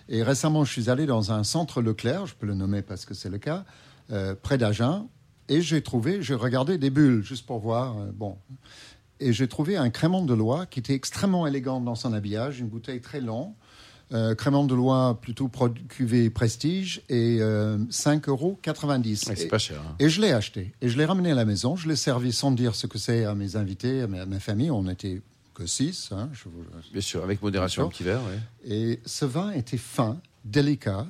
Et 0.10 0.22
récemment, 0.22 0.66
je 0.66 0.72
suis 0.72 0.90
allé 0.90 1.06
dans 1.06 1.32
un 1.32 1.44
centre 1.44 1.82
Leclerc, 1.82 2.26
je 2.26 2.36
peux 2.36 2.46
le 2.48 2.56
nommer 2.56 2.82
parce 2.82 3.06
que 3.06 3.14
c'est 3.14 3.30
le 3.30 3.38
cas, 3.38 3.64
euh, 4.12 4.36
près 4.40 4.58
d'Agen, 4.58 5.08
et 5.50 5.62
j'ai 5.62 5.82
trouvé, 5.82 6.22
j'ai 6.22 6.34
regardé 6.36 6.78
des 6.78 6.90
bulles 6.90 7.24
juste 7.24 7.46
pour 7.46 7.60
voir, 7.60 7.98
euh, 7.98 8.12
bon, 8.14 8.38
et 9.20 9.32
j'ai 9.34 9.48
trouvé 9.48 9.78
un 9.78 9.90
crémant 9.90 10.24
de 10.24 10.34
Loire 10.34 10.68
qui 10.70 10.80
était 10.80 10.94
extrêmement 10.94 11.48
élégant 11.48 11.80
dans 11.82 11.96
son 11.96 12.14
habillage, 12.14 12.60
une 12.60 12.68
bouteille 12.68 13.00
très 13.02 13.22
longue, 13.22 13.54
euh, 14.12 14.36
crémant 14.36 14.66
de 14.66 14.76
Loire 14.76 15.18
plutôt 15.18 15.50
cuvée 15.90 16.30
prestige 16.30 17.02
et 17.10 17.38
euh, 17.40 17.78
5,90 17.90 18.28
euros. 18.30 18.60
C'est 19.36 19.42
Et- 19.46 19.48
pas 19.48 19.58
cher. 19.58 19.82
hein. 19.82 19.96
et 20.00 20.10
je 20.10 20.22
l'ai 20.22 20.32
acheté. 20.32 20.74
Et 20.82 20.90
je 20.90 20.98
l'ai 20.98 21.06
ramené 21.06 21.32
à 21.32 21.36
la 21.36 21.46
maison. 21.46 21.76
Je 21.76 21.88
l'ai 21.88 21.96
servi 21.96 22.32
sans 22.32 22.52
dire 22.52 22.76
ce 22.76 22.86
que 22.88 22.98
c'est 23.00 23.26
à 23.26 23.34
mes 23.36 23.56
invités, 23.56 24.02
à 24.02 24.08
ma, 24.08 24.40
famille. 24.40 24.70
On 24.70 24.84
n'était 24.84 25.22
que 25.56 25.66
six. 25.66 26.10
hein, 26.12 26.30
je 26.34 26.44
vous- 26.50 26.64
Bien 26.92 27.02
sûr, 27.02 27.24
avec 27.24 27.42
modération, 27.42 27.86
un 27.86 27.88
petit 27.88 28.04
verre. 28.04 28.22
ouais. 28.24 28.40
Et 28.72 29.00
ce 29.06 29.26
vin 29.26 29.52
était 29.54 29.78
fin, 29.78 30.20
délicat, 30.46 31.06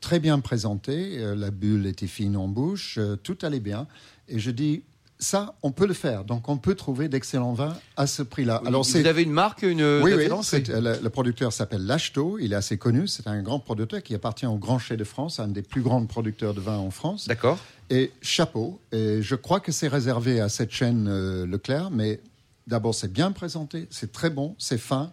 très 0.00 0.18
bien 0.18 0.40
présenté. 0.40 1.18
euh, 1.18 1.36
la 1.36 1.50
bulle 1.50 1.86
était 1.86 2.06
fine 2.08 2.36
en 2.36 2.48
bouche. 2.48 2.96
euh, 2.98 3.14
tout 3.16 3.38
allait 3.42 3.60
bien. 3.60 3.86
Et 4.28 4.38
je 4.40 4.50
dis, 4.50 4.82
ça, 5.20 5.54
on 5.62 5.72
peut 5.72 5.86
le 5.86 5.94
faire. 5.94 6.24
Donc, 6.24 6.48
on 6.48 6.58
peut 6.58 6.74
trouver 6.74 7.08
d'excellents 7.08 7.52
vins 7.52 7.76
à 7.96 8.06
ce 8.06 8.22
prix-là. 8.22 8.62
Alors, 8.64 8.84
vous 8.84 9.06
avez 9.06 9.22
une 9.22 9.32
marque, 9.32 9.62
une 9.62 9.82
oui, 10.02 10.12
oui, 10.14 10.28
euh, 10.30 10.80
le, 10.80 11.02
le 11.02 11.10
producteur 11.10 11.52
s'appelle 11.52 11.84
Lachteau, 11.84 12.38
il 12.38 12.52
est 12.52 12.56
assez 12.56 12.78
connu, 12.78 13.08
c'est 13.08 13.26
un 13.26 13.42
grand 13.42 13.58
producteur 13.58 14.02
qui 14.02 14.14
appartient 14.14 14.46
au 14.46 14.56
Grand 14.56 14.78
Chai 14.78 14.96
de 14.96 15.04
France, 15.04 15.40
un 15.40 15.48
des 15.48 15.62
plus 15.62 15.82
grands 15.82 16.04
producteurs 16.06 16.54
de 16.54 16.60
vin 16.60 16.76
en 16.78 16.90
France. 16.90 17.26
D'accord. 17.26 17.58
Et 17.90 18.12
chapeau, 18.22 18.80
et 18.92 19.20
je 19.22 19.34
crois 19.34 19.60
que 19.60 19.72
c'est 19.72 19.88
réservé 19.88 20.40
à 20.40 20.48
cette 20.48 20.70
chaîne 20.70 21.08
euh, 21.08 21.46
Leclerc, 21.46 21.90
mais 21.90 22.20
d'abord 22.66 22.94
c'est 22.94 23.12
bien 23.12 23.32
présenté, 23.32 23.88
c'est 23.90 24.12
très 24.12 24.30
bon, 24.30 24.54
c'est 24.58 24.78
fin, 24.78 25.10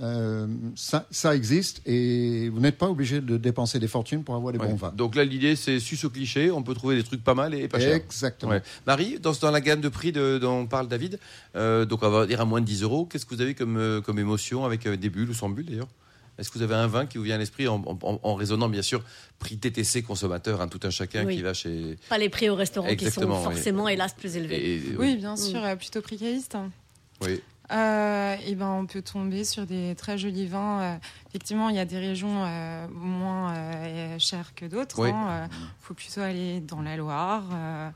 euh, 0.00 0.46
ça, 0.76 1.06
ça 1.10 1.34
existe 1.34 1.82
et 1.84 2.48
vous 2.48 2.60
n'êtes 2.60 2.78
pas 2.78 2.88
obligé 2.88 3.20
de 3.20 3.36
dépenser 3.36 3.78
des 3.78 3.88
fortunes 3.88 4.22
pour 4.22 4.34
avoir 4.36 4.52
des 4.52 4.58
Ouais. 4.58 4.68
bons 4.68 4.76
vins. 4.76 4.92
Donc 4.96 5.14
là, 5.14 5.24
l'idée, 5.24 5.56
c'est 5.56 5.80
sus 5.80 5.98
au 6.06 6.10
cliché. 6.10 6.50
On 6.50 6.62
peut 6.62 6.74
trouver 6.74 6.96
des 6.96 7.02
trucs 7.02 7.22
pas 7.24 7.34
mal 7.34 7.54
et 7.54 7.68
pas 7.68 7.80
cher. 7.80 7.94
Exactement. 7.96 8.52
Ouais. 8.52 8.62
Marie, 8.86 9.18
dans, 9.20 9.32
dans 9.32 9.50
la 9.50 9.60
gamme 9.60 9.80
de 9.80 9.88
prix 9.88 10.12
de- 10.12 10.38
dont 10.38 10.66
parle 10.66 10.88
David, 10.88 11.18
euh, 11.56 11.84
donc 11.84 12.02
on 12.02 12.08
va 12.10 12.26
dire 12.26 12.40
à 12.40 12.44
moins 12.44 12.60
de 12.60 12.66
10 12.66 12.82
euros, 12.82 13.04
qu'est-ce 13.04 13.26
que 13.26 13.34
vous 13.34 13.40
avez 13.42 13.54
comme, 13.54 13.76
euh, 13.76 14.00
comme 14.00 14.18
émotion 14.18 14.64
avec 14.64 14.86
euh, 14.86 14.96
des 14.96 15.10
bulles 15.10 15.30
ou 15.30 15.34
sans 15.34 15.48
bulles 15.50 15.66
d'ailleurs? 15.66 15.88
Est-ce 16.38 16.48
que 16.50 16.56
vous 16.56 16.64
avez 16.64 16.76
un 16.76 16.86
vin 16.86 17.04
qui 17.04 17.18
vous 17.18 17.24
vient 17.24 17.34
à 17.34 17.38
l'esprit 17.38 17.68
en, 17.68 17.82
en- 17.84 18.20
en 18.22 18.34
raisonnant 18.34 18.70
bien 18.70 18.80
sûr 18.80 19.04
prix 19.38 19.58
TTC 19.58 20.02
consommateur, 20.02 20.62
hein, 20.62 20.68
tout 20.68 20.80
un 20.84 20.90
chacun 20.90 21.26
Oui. 21.26 21.36
qui 21.36 21.42
va 21.42 21.52
chez. 21.52 21.98
Pas 22.08 22.16
les 22.16 22.30
prix 22.30 22.48
au 22.48 22.54
restaurant 22.54 22.86
qui 22.88 22.94
sont 23.00 23.06
Exactement, 23.06 23.38
oui. 23.38 23.44
forcément, 23.52 23.88
hélas, 23.88 24.14
plus 24.14 24.36
élevés. 24.36 24.76
Et- 24.76 24.96
Oui, 24.98 25.16
bien 25.16 25.36
sûr, 25.36 25.62
euh, 25.62 25.76
plutôt 25.76 26.00
prix 26.00 26.16
caviste. 26.16 26.56
oui. 27.22 27.40
Euh, 27.72 28.36
et 28.46 28.54
ben 28.54 28.68
on 28.68 28.86
peut 28.86 29.02
tomber 29.02 29.44
sur 29.44 29.66
des 29.66 29.94
très 29.96 30.18
jolis 30.18 30.46
vins. 30.46 30.98
Euh, 31.30 31.36
effectivement, 31.38 31.68
il 31.68 31.76
y 31.76 31.78
a 31.78 31.84
des 31.84 31.98
régions 31.98 32.44
euh, 32.44 32.86
moins 32.92 33.52
euh, 33.54 34.16
chères 34.18 34.52
que 34.54 34.64
d'autres. 34.66 34.98
Oui. 35.00 35.10
Il 35.10 35.48
faut 35.80 35.94
plutôt 35.94 36.20
aller 36.20 36.60
dans 36.60 36.82
la 36.82 36.96
Loire, 36.96 37.44
euh, 37.52 37.88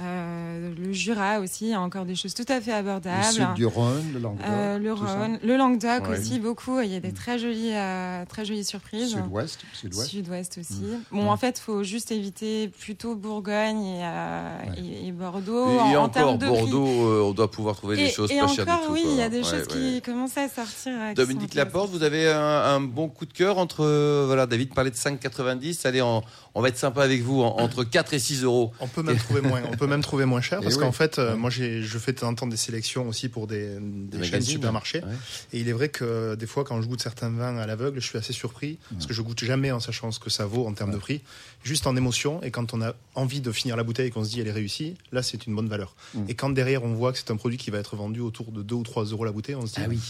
euh, 0.00 0.72
le 0.78 0.92
Jura 0.92 1.40
aussi. 1.40 1.66
Il 1.66 1.70
y 1.70 1.74
a 1.74 1.80
encore 1.80 2.04
des 2.04 2.14
choses 2.14 2.34
tout 2.34 2.44
à 2.48 2.60
fait 2.60 2.70
Le 2.70 2.76
abordables. 2.76 3.24
sud 3.24 3.54
du 3.54 3.66
Rhône, 3.66 4.12
le 4.12 4.18
Languedoc. 4.20 4.46
Euh, 4.48 4.78
le. 4.78 4.92
Rhône, 4.92 5.38
le 5.42 5.56
Languedoc 5.56 6.08
Ouais. 6.08 6.18
aussi 6.18 6.38
beaucoup. 6.38 6.80
Il 6.80 6.92
y 6.92 6.96
a 6.96 7.00
des 7.00 7.12
très 7.12 7.38
jolies, 7.38 7.72
euh, 7.72 8.24
très 8.26 8.44
jolies 8.44 8.64
surprises. 8.64 9.10
Sud-ouest. 9.12 9.60
Sud-ouest. 9.72 10.10
Sud-ouest 10.10 10.58
aussi. 10.58 10.82
Bon, 11.10 11.30
en 11.30 11.36
fait, 11.36 11.58
faut 11.58 11.82
juste 11.82 12.12
éviter 12.12 12.68
plutôt 12.68 13.14
Bourgogne 13.14 13.82
et, 13.82 14.00
euh, 14.04 14.58
et- 14.76 15.08
et 15.08 15.12
Bordeaux. 15.12 15.70
Et, 15.70 15.78
en, 15.96 16.02
en 16.02 16.04
encore, 16.04 16.36
de. 16.38 16.46
Bordeaux, 16.46 16.86
euh, 16.86 17.22
on 17.24 17.32
doit 17.32 17.50
pouvoir 17.50 17.76
trouver 17.76 17.96
des 17.96 18.08
choses 18.10 18.30
pas 18.30 18.48
chères 18.48 18.66
du 18.66 18.86
tout. 18.86 18.92
oui, 18.92 19.02
il 19.06 19.16
y 19.16 19.22
a 19.22 19.28
des 19.28 19.42
choses 19.44 19.66
qui 19.66 20.00
commencent 20.02 20.36
à 20.38 20.48
sortir. 20.48 20.92
euh, 20.94 21.14
Dominique 21.14 21.54
Laporte, 21.54 21.90
vous 21.90 22.02
avez 22.02 22.30
un 22.30 22.81
bon 22.88 23.08
coup 23.08 23.26
de 23.26 23.32
cœur 23.32 23.58
entre. 23.58 23.84
euh, 23.84 24.24
voilà, 24.26 24.46
David 24.46 24.74
parlait 24.74 24.90
de 24.90 24.96
5,90. 24.96 25.86
Allez, 25.86 26.02
on, 26.02 26.22
on 26.54 26.60
va 26.62 26.68
être 26.68 26.76
sympa 26.78 27.02
avec 27.02 27.22
vous, 27.22 27.40
en- 27.42 27.56
entre 27.60 27.84
4 27.84 28.14
et 28.14 28.18
6 28.18 28.42
euros. 28.44 28.72
On 28.80 28.88
peut 28.88 29.02
même 29.02 29.16
trouver 29.16 29.40
moins. 29.40 29.60
On 29.72 29.76
peut 29.76 29.86
même 29.86 30.02
trouver 30.02 30.24
moins 30.24 30.40
cher 30.40 30.58
Et 30.60 30.62
parce 30.62 30.76
oui. 30.76 30.80
qu'en 30.82 30.92
fait, 30.92 31.18
euh, 31.18 31.36
moi, 31.36 31.50
j'ai, 31.50 31.82
je 31.82 31.98
fais 31.98 32.12
de 32.12 32.18
temps 32.18 32.28
en 32.28 32.34
temps 32.34 32.46
des 32.46 32.56
sélections 32.56 33.08
aussi 33.08 33.28
pour 33.28 33.46
des, 33.46 33.76
des 33.80 34.18
chaînes 34.18 34.30
magazines. 34.32 34.52
supermarchés. 34.54 34.98
Ouais. 35.00 35.12
Et 35.52 35.60
il 35.60 35.68
est 35.68 35.72
vrai 35.72 35.88
que 35.88 36.04
euh, 36.04 36.36
des 36.36 36.46
fois, 36.46 36.64
quand 36.64 36.80
je 36.82 36.86
goûte 36.86 37.02
certains 37.02 37.30
vins 37.30 37.56
à 37.58 37.66
l'aveugle, 37.66 38.00
je 38.00 38.06
suis 38.06 38.18
assez 38.18 38.32
surpris 38.32 38.78
parce 38.92 39.06
que 39.06 39.14
je 39.14 39.22
goûte 39.22 39.42
jamais 39.44 39.70
en 39.72 39.80
sachant 39.80 40.10
ce 40.10 40.20
que 40.20 40.30
ça 40.30 40.46
vaut 40.46 40.66
en 40.66 40.72
termes 40.72 40.92
de 40.92 40.98
prix, 40.98 41.22
juste 41.62 41.86
en 41.86 41.96
émotion. 41.96 42.42
Et 42.42 42.50
quand 42.50 42.74
on 42.74 42.82
a 42.82 42.94
envie 43.14 43.40
de 43.40 43.52
finir 43.52 43.76
la 43.76 43.82
bouteille 43.84 44.08
et 44.08 44.10
qu'on 44.10 44.24
se 44.24 44.30
dit 44.30 44.40
elle 44.40 44.48
est 44.48 44.52
réussie, 44.52 44.94
là, 45.12 45.22
c'est 45.22 45.46
une 45.46 45.54
bonne 45.54 45.68
valeur. 45.68 45.94
Mm. 46.14 46.24
Et 46.28 46.34
quand 46.34 46.50
derrière, 46.50 46.84
on 46.84 46.94
voit 46.94 47.12
que 47.12 47.18
c'est 47.18 47.30
un 47.30 47.36
produit 47.36 47.58
qui 47.58 47.70
va 47.70 47.78
être 47.78 47.96
vendu 47.96 48.20
autour 48.20 48.52
de 48.52 48.62
2 48.62 48.74
ou 48.74 48.82
3 48.82 49.04
euros 49.06 49.24
la 49.24 49.32
bouteille, 49.32 49.54
on 49.54 49.66
se 49.66 49.74
dit 49.74 49.80
Ah 49.84 49.88
oui. 49.88 50.00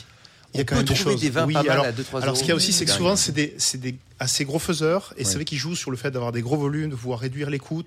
Il 0.54 0.59
y 0.59 0.61
a 0.61 0.62
On 0.62 0.66
quand 0.66 0.76
même 0.76 0.85
des 0.85 0.94
choses. 0.94 1.21
des 1.21 1.30
vins 1.30 1.47
oui, 1.47 1.54
pas 1.54 1.62
mal 1.62 1.71
alors, 1.73 1.85
à 1.87 1.92
2-3 1.92 1.97
euros. 2.12 2.23
alors, 2.23 2.37
ce 2.37 2.40
qu'il 2.42 2.49
y 2.50 2.52
a 2.52 2.56
aussi, 2.56 2.73
c'est 2.73 2.85
que 2.85 2.90
souvent, 2.90 3.16
c'est 3.16 3.32
des, 3.32 3.54
c'est 3.59 3.80
des 3.80 3.94
assez 4.18 4.44
gros 4.44 4.59
faiseurs, 4.59 5.12
et 5.16 5.21
Ouais. 5.21 5.25
c'est 5.25 5.35
vrai 5.35 5.44
qu'ils 5.44 5.59
jouent 5.59 5.75
sur 5.76 5.90
le 5.90 5.97
fait 5.97 6.11
d'avoir 6.11 6.32
des 6.32 6.42
gros 6.42 6.56
volumes, 6.56 6.90
de 6.90 6.97
pouvoir 6.97 7.18
réduire 7.21 7.50
les 7.50 7.59
coûts. 7.59 7.82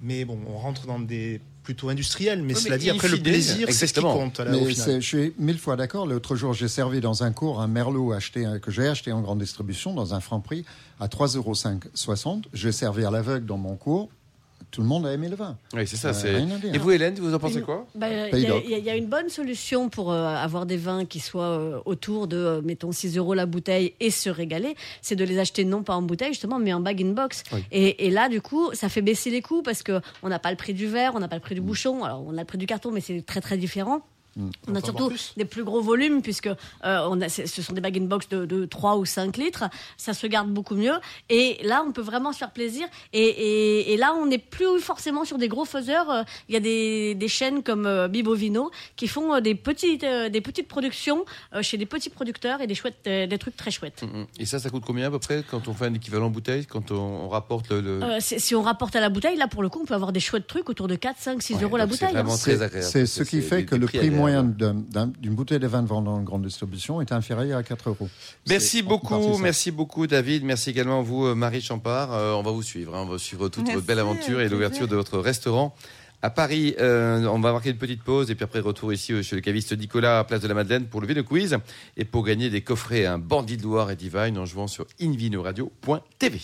Mais 0.00 0.24
bon, 0.24 0.38
on 0.48 0.58
rentre 0.58 0.86
dans 0.86 0.98
des 1.00 1.40
plutôt 1.64 1.88
industriels. 1.90 2.42
Mais 2.42 2.54
Oui, 2.54 2.60
cela 2.60 2.76
mais 2.76 2.82
dit, 2.82 2.90
in 2.90 2.94
après, 2.94 3.08
le 3.08 3.18
plaisir, 3.18 3.68
c'est 3.72 3.86
ce 3.86 3.92
qui 3.94 4.00
compte 4.00 4.38
là, 4.38 4.46
au 4.46 4.52
Mais 4.52 4.58
final. 4.70 4.74
c'est- 4.74 5.00
je 5.02 5.06
suis 5.06 5.34
mille 5.38 5.58
fois 5.58 5.76
d'accord. 5.76 6.06
L'autre 6.06 6.34
jour, 6.36 6.54
j'ai 6.54 6.68
servi 6.68 7.00
dans 7.00 7.24
un 7.24 7.32
cours 7.32 7.60
un 7.60 7.66
merlot 7.66 8.12
acheté, 8.12 8.46
que 8.62 8.70
j'ai 8.70 8.86
acheté 8.88 9.12
en 9.12 9.20
grande 9.20 9.40
distribution 9.40 9.92
dans 9.92 10.14
un 10.14 10.20
franc 10.20 10.40
prix 10.40 10.64
à 11.00 11.08
3,60 11.08 11.36
euros. 11.36 12.42
J'ai 12.54 12.72
servi 12.72 13.04
à 13.04 13.10
l'aveugle 13.10 13.44
dans 13.44 13.58
mon 13.58 13.76
cours. 13.76 14.08
Tout 14.70 14.82
le 14.82 14.86
monde 14.86 15.06
a 15.06 15.12
aimé 15.12 15.28
le 15.28 15.36
vin. 15.36 15.56
Oui, 15.72 15.86
c'est 15.86 15.96
ça. 15.96 16.10
Euh. 16.26 16.46
Et 16.72 16.78
vous, 16.78 16.90
Hélène, 16.90 17.14
vous 17.14 17.32
en 17.34 17.38
pensez 17.38 17.62
quoi 17.62 17.86
Bah, 17.94 18.06
Il 18.32 18.40
y, 18.40 18.46
a- 18.46 18.78
y 18.78 18.94
y 18.94 18.98
une 18.98 19.06
bonne 19.06 19.28
solution 19.30 19.88
pour 19.88 20.12
euh, 20.12 20.26
avoir 20.34 20.66
des 20.66 20.76
vins 20.76 21.06
qui 21.06 21.20
soient 21.20 21.44
euh, 21.58 21.80
autour 21.86 22.26
de, 22.26 22.36
euh, 22.36 22.60
mettons, 22.62 22.92
6 22.92 23.16
euros 23.16 23.32
la 23.34 23.46
bouteille 23.46 23.94
et 24.00 24.10
se 24.10 24.28
régaler. 24.28 24.76
C'est 25.00 25.16
de 25.16 25.24
les 25.24 25.38
acheter 25.38 25.64
non 25.64 25.82
pas 25.82 25.94
en 25.94 26.02
bouteille, 26.02 26.28
justement, 26.32 26.58
mais 26.58 26.72
en 26.74 26.80
bag-in-box. 26.80 27.44
Oui. 27.52 27.64
Et, 27.72 28.06
et 28.06 28.10
là, 28.10 28.28
du 28.28 28.40
coup, 28.42 28.70
ça 28.74 28.88
fait 28.90 29.02
baisser 29.02 29.30
les 29.30 29.40
coûts 29.40 29.62
parce 29.62 29.82
qu'on 29.82 30.28
n'a 30.28 30.38
pas 30.38 30.50
le 30.50 30.56
prix 30.56 30.74
du 30.74 30.86
verre, 30.86 31.12
on 31.14 31.20
n'a 31.20 31.28
pas 31.28 31.36
le 31.36 31.42
prix 31.42 31.54
Mm. 31.54 31.58
du 31.58 31.62
bouchon. 31.62 32.04
Alors, 32.04 32.22
on 32.26 32.36
a 32.36 32.40
le 32.40 32.46
prix 32.46 32.58
du 32.58 32.66
carton, 32.66 32.90
mais 32.90 33.00
c'est 33.00 33.24
très, 33.24 33.40
très 33.40 33.56
différent. 33.56 34.02
On 34.68 34.74
a 34.74 34.80
surtout 34.80 35.08
plus. 35.08 35.32
des 35.36 35.44
plus 35.44 35.64
gros 35.64 35.80
volumes 35.82 36.22
puisque 36.22 36.46
euh, 36.46 36.54
on 36.84 37.20
a, 37.20 37.28
c'est- 37.28 37.46
ce 37.46 37.62
sont 37.62 37.72
des 37.72 37.80
bag-in-box 37.80 38.28
de, 38.28 38.44
de 38.46 38.64
3 38.66 38.96
ou 38.96 39.04
5 39.04 39.36
litres. 39.36 39.64
Ça 39.96 40.14
se 40.14 40.26
garde 40.26 40.48
beaucoup 40.50 40.74
mieux. 40.76 40.94
Et 41.28 41.58
là, 41.64 41.82
on 41.86 41.92
peut 41.92 42.02
vraiment 42.02 42.32
se 42.32 42.38
faire 42.38 42.50
plaisir. 42.52 42.86
Et, 43.12 43.20
et- 43.22 43.92
et 43.92 43.96
là, 43.96 44.14
on 44.14 44.26
n'est 44.26 44.38
plus 44.38 44.80
forcément 44.80 45.24
sur 45.24 45.38
des 45.38 45.48
gros 45.48 45.64
faiseurs. 45.64 46.24
Il 46.48 46.54
y 46.54 46.56
a 46.56 46.60
des, 46.60 47.14
des 47.14 47.28
chaînes 47.28 47.62
comme 47.62 47.86
euh, 47.86 48.08
Bibovino 48.08 48.70
qui 48.96 49.08
font 49.08 49.34
euh, 49.34 49.40
des, 49.40 49.54
petites, 49.54 50.04
euh, 50.04 50.28
des 50.28 50.40
petites 50.40 50.68
productions 50.68 51.24
euh, 51.54 51.62
chez 51.62 51.76
des 51.76 51.86
petits 51.86 52.10
producteurs 52.10 52.60
et 52.60 52.66
des, 52.66 52.74
chouettes, 52.74 53.04
des 53.04 53.38
trucs 53.38 53.56
très 53.56 53.70
chouettes. 53.70 54.02
Mm, 54.02 54.20
mm. 54.20 54.26
Et 54.40 54.46
ça, 54.46 54.58
ça 54.58 54.70
coûte 54.70 54.84
combien 54.86 55.08
à 55.08 55.10
peu 55.10 55.18
près 55.18 55.42
quand 55.50 55.68
on 55.68 55.74
fait 55.74 55.86
un 55.86 55.94
équivalent 55.94 56.30
bouteille, 56.30 56.66
quand 56.66 56.90
on, 56.90 56.96
on 57.24 57.28
rapporte 57.28 57.70
le. 57.70 57.80
le- 57.80 58.02
Euh, 58.02 58.16
c'est- 58.20 58.38
si 58.38 58.54
on 58.54 58.62
rapporte 58.62 58.94
à 58.96 59.00
la 59.00 59.08
bouteille, 59.08 59.36
là, 59.36 59.48
pour 59.48 59.62
le 59.62 59.68
coup, 59.68 59.80
on 59.82 59.86
peut 59.86 59.94
avoir 59.94 60.12
des 60.12 60.20
chouettes 60.20 60.46
trucs 60.46 60.68
autour 60.70 60.86
de 60.88 60.94
4, 60.94 61.16
5, 61.18 61.42
6 61.42 61.54
Ouais, 61.56 61.62
euros 61.64 61.76
la 61.76 61.84
c'est 61.84 61.90
bouteille. 61.90 62.08
hein. 62.08 62.12
vraiment 62.22 62.36
très 62.36 62.56
C'est 62.56 62.62
agréable. 62.62 62.86
c'est 62.90 63.06
ce 63.06 63.22
qui 63.22 63.36
C'est 63.36 63.42
fait 63.42 63.64
que 63.64 63.74
le 63.74 63.86
prix 63.86 63.98
agréables. 63.98 64.16
Moyen 64.28 64.44
d'une 64.44 65.34
bouteille 65.34 65.58
de 65.58 65.66
vin 65.66 65.82
vendue 65.82 66.08
en 66.08 66.22
grande 66.22 66.44
distribution 66.44 67.00
est 67.00 67.12
inférieur 67.12 67.58
à 67.58 67.62
4 67.62 67.90
euros. 67.90 68.08
Merci 68.48 68.82
beaucoup, 68.82 69.38
merci 69.38 69.70
beaucoup 69.70 70.06
David, 70.06 70.44
merci 70.44 70.70
également 70.70 71.02
vous 71.02 71.26
euh, 71.26 71.34
Marie 71.34 71.60
Champard. 71.60 72.12
Euh, 72.12 72.32
on 72.34 72.42
va 72.42 72.50
vous 72.50 72.62
suivre, 72.62 72.94
hein. 72.94 73.04
on 73.06 73.10
va 73.10 73.18
suivre 73.18 73.48
toute 73.48 73.64
Merci, 73.64 73.74
votre 73.74 73.86
belle 73.86 73.98
aventure 73.98 74.40
et 74.40 74.48
l'ouverture 74.48 74.88
de 74.88 74.96
votre 74.96 75.18
restaurant 75.18 75.74
à 76.20 76.30
Paris. 76.30 76.74
Euh, 76.80 77.26
on 77.26 77.38
va 77.40 77.52
marquer 77.52 77.70
une 77.70 77.76
petite 77.76 78.02
pause 78.02 78.30
et 78.30 78.34
puis 78.34 78.44
après 78.44 78.60
retour 78.60 78.92
ici 78.92 79.22
chez 79.22 79.36
le 79.36 79.42
caviste 79.42 79.76
Nicolas 79.76 80.20
à 80.20 80.24
Place 80.24 80.40
de 80.40 80.48
la 80.48 80.54
Madeleine 80.54 80.86
pour 80.86 81.00
le 81.00 81.06
Vino 81.06 81.22
Quiz 81.22 81.56
et 81.96 82.04
pour 82.04 82.24
gagner 82.24 82.50
des 82.50 82.60
coffrets 82.60 83.06
un 83.06 83.18
Bandit 83.18 83.56
de 83.56 83.62
Loire 83.62 83.90
et 83.90 83.96
Divine 83.96 84.36
en 84.38 84.44
jouant 84.44 84.66
sur 84.66 84.86
invinoradio.tv. 85.00 86.40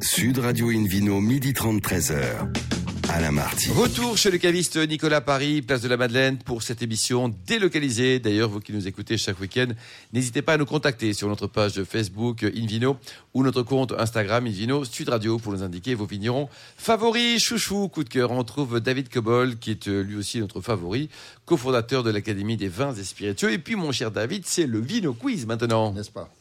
Sud 0.00 0.38
Radio 0.38 0.70
Invino, 0.70 1.20
midi 1.20 1.52
30, 1.52 1.82
13h. 1.82 2.79
Alain 3.12 3.32
Marty. 3.32 3.70
Retour 3.72 4.16
chez 4.16 4.30
le 4.30 4.38
caviste 4.38 4.76
Nicolas 4.76 5.20
Paris, 5.20 5.62
place 5.62 5.82
de 5.82 5.88
la 5.88 5.96
Madeleine, 5.96 6.38
pour 6.38 6.62
cette 6.62 6.80
émission 6.80 7.34
délocalisée. 7.44 8.20
D'ailleurs, 8.20 8.48
vous 8.48 8.60
qui 8.60 8.72
nous 8.72 8.86
écoutez 8.86 9.18
chaque 9.18 9.40
week-end, 9.40 9.66
n'hésitez 10.12 10.42
pas 10.42 10.52
à 10.52 10.56
nous 10.56 10.64
contacter 10.66 11.12
sur 11.12 11.26
notre 11.26 11.48
page 11.48 11.74
de 11.74 11.82
Facebook 11.82 12.44
Invino 12.44 12.96
ou 13.34 13.42
notre 13.42 13.62
compte 13.62 13.92
Instagram 13.98 14.46
Invino 14.46 14.84
Sud 14.84 15.08
Radio 15.08 15.38
pour 15.38 15.52
nous 15.52 15.64
indiquer 15.64 15.94
vos 15.96 16.06
vignerons 16.06 16.48
favoris, 16.76 17.42
chouchou, 17.42 17.88
coup 17.88 18.04
de 18.04 18.08
cœur. 18.08 18.30
On 18.30 18.44
trouve 18.44 18.78
David 18.78 19.08
Cobol, 19.08 19.56
qui 19.56 19.72
est 19.72 19.88
euh, 19.88 20.02
lui 20.02 20.14
aussi 20.14 20.38
notre 20.38 20.60
favori, 20.60 21.10
cofondateur 21.46 22.04
de 22.04 22.10
l'Académie 22.10 22.56
des 22.56 22.68
vins 22.68 22.94
et 22.94 23.02
spiritueux. 23.02 23.52
Et 23.52 23.58
puis, 23.58 23.74
mon 23.74 23.90
cher 23.90 24.12
David, 24.12 24.44
c'est 24.46 24.66
le 24.66 24.78
Vino 24.78 25.14
Quiz 25.14 25.46
maintenant. 25.46 25.92
n'est-ce 25.92 26.12
pas? 26.12 26.32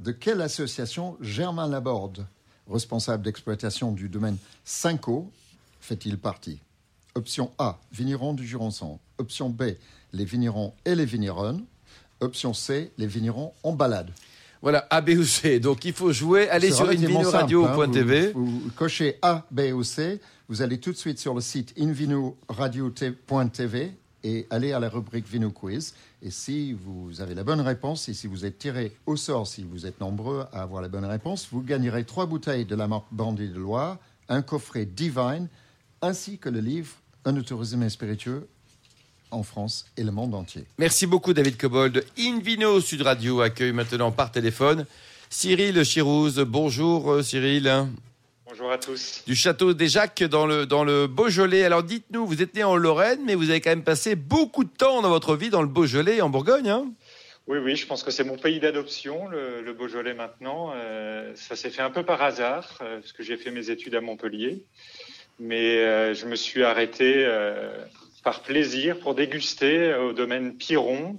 De 0.00 0.12
quelle 0.12 0.42
association 0.42 1.16
Germain 1.22 1.66
Laborde, 1.66 2.26
responsable 2.70 3.24
d'exploitation 3.24 3.92
du 3.92 4.10
domaine 4.10 4.36
5O, 4.66 5.26
fait-il 5.80 6.18
partie? 6.18 6.60
Option 7.14 7.52
A, 7.58 7.78
vignerons 7.92 8.34
du 8.34 8.46
Jurançon. 8.46 8.98
Option 9.18 9.50
B, 9.50 9.62
les 10.12 10.24
vignerons 10.24 10.72
et 10.84 10.94
les 10.94 11.04
vigneronnes. 11.04 11.64
Option 12.20 12.54
C, 12.54 12.92
les 12.98 13.06
vignerons 13.06 13.52
en 13.62 13.72
balade. 13.72 14.10
Voilà, 14.62 14.86
A, 14.90 15.00
B 15.00 15.10
ou 15.18 15.24
C. 15.24 15.58
Donc, 15.58 15.86
il 15.86 15.92
faut 15.92 16.12
jouer. 16.12 16.48
Allez 16.50 16.68
C'est 16.68 16.76
sur 16.76 16.88
hein. 16.88 16.92
invinoradio.tv. 16.92 18.32
Vous, 18.32 18.60
vous 18.60 18.70
cochez 18.70 19.18
A, 19.22 19.44
B 19.50 19.72
ou 19.74 19.82
C, 19.82 20.20
vous 20.48 20.62
allez 20.62 20.78
tout 20.78 20.92
de 20.92 20.96
suite 20.96 21.18
sur 21.18 21.34
le 21.34 21.40
site 21.40 21.74
invinoradio.tv 21.78 23.92
et 24.22 24.46
allez 24.50 24.72
à 24.72 24.80
la 24.80 24.88
rubrique 24.88 25.26
Vino 25.26 25.50
Quiz. 25.50 25.94
Et 26.22 26.30
si 26.30 26.74
vous 26.74 27.20
avez 27.20 27.34
la 27.34 27.44
bonne 27.44 27.62
réponse, 27.62 28.08
et 28.08 28.14
si 28.14 28.26
vous 28.26 28.44
êtes 28.44 28.58
tiré 28.58 28.94
au 29.06 29.16
sort, 29.16 29.46
si 29.46 29.64
vous 29.64 29.86
êtes 29.86 30.00
nombreux 30.00 30.44
à 30.52 30.62
avoir 30.62 30.82
la 30.82 30.88
bonne 30.88 31.06
réponse, 31.06 31.48
vous 31.50 31.62
gagnerez 31.62 32.04
trois 32.04 32.26
bouteilles 32.26 32.66
de 32.66 32.74
la 32.74 32.86
marque 32.86 33.06
Bandit 33.10 33.48
de 33.48 33.58
Loire, 33.58 33.98
un 34.28 34.42
coffret 34.42 34.84
Divine, 34.84 35.48
ainsi 36.02 36.38
que 36.38 36.48
le 36.48 36.60
livre 36.60 36.92
Un 37.24 37.34
tourisme 37.42 37.88
spiritueux 37.88 38.48
en 39.30 39.42
France 39.42 39.86
et 39.96 40.02
le 40.02 40.10
monde 40.10 40.34
entier. 40.34 40.64
Merci 40.78 41.06
beaucoup 41.06 41.32
David 41.32 41.56
Cobold. 41.56 42.04
Invino 42.18 42.80
Sud 42.80 43.02
Radio 43.02 43.40
accueille 43.40 43.72
maintenant 43.72 44.10
par 44.10 44.32
téléphone 44.32 44.86
Cyril 45.28 45.84
Chirouz. 45.84 46.40
Bonjour 46.40 47.12
euh, 47.12 47.22
Cyril. 47.22 47.86
Bonjour 48.46 48.72
à 48.72 48.78
tous. 48.78 49.22
Du 49.26 49.36
château 49.36 49.72
des 49.74 49.88
Jacques 49.88 50.24
dans 50.24 50.46
le, 50.46 50.66
dans 50.66 50.82
le 50.82 51.06
Beaujolais. 51.06 51.62
Alors 51.62 51.84
dites-nous, 51.84 52.26
vous 52.26 52.42
êtes 52.42 52.54
né 52.54 52.64
en 52.64 52.74
Lorraine, 52.76 53.20
mais 53.24 53.36
vous 53.36 53.50
avez 53.50 53.60
quand 53.60 53.70
même 53.70 53.84
passé 53.84 54.16
beaucoup 54.16 54.64
de 54.64 54.70
temps 54.70 55.02
dans 55.02 55.10
votre 55.10 55.36
vie 55.36 55.50
dans 55.50 55.62
le 55.62 55.68
Beaujolais 55.68 56.20
en 56.20 56.28
Bourgogne. 56.30 56.68
hein? 56.68 56.90
Oui, 57.46 57.58
oui, 57.58 57.76
je 57.76 57.86
pense 57.86 58.02
que 58.02 58.10
c'est 58.10 58.24
mon 58.24 58.36
pays 58.36 58.58
d'adoption, 58.58 59.28
le, 59.28 59.62
le 59.62 59.72
Beaujolais 59.72 60.14
maintenant. 60.14 60.72
Euh, 60.74 61.32
ça 61.36 61.54
s'est 61.56 61.70
fait 61.70 61.82
un 61.82 61.90
peu 61.90 62.04
par 62.04 62.22
hasard, 62.22 62.78
euh, 62.80 63.00
parce 63.00 63.12
que 63.12 63.22
j'ai 63.22 63.36
fait 63.36 63.50
mes 63.50 63.70
études 63.70 63.94
à 63.94 64.00
Montpellier. 64.00 64.64
Mais 65.40 65.78
euh, 65.78 66.14
je 66.14 66.26
me 66.26 66.36
suis 66.36 66.62
arrêté 66.62 67.14
euh, 67.16 67.72
par 68.22 68.40
plaisir 68.40 68.98
pour 68.98 69.14
déguster 69.14 69.90
euh, 69.90 70.10
au 70.10 70.12
domaine 70.12 70.54
Piron 70.54 71.16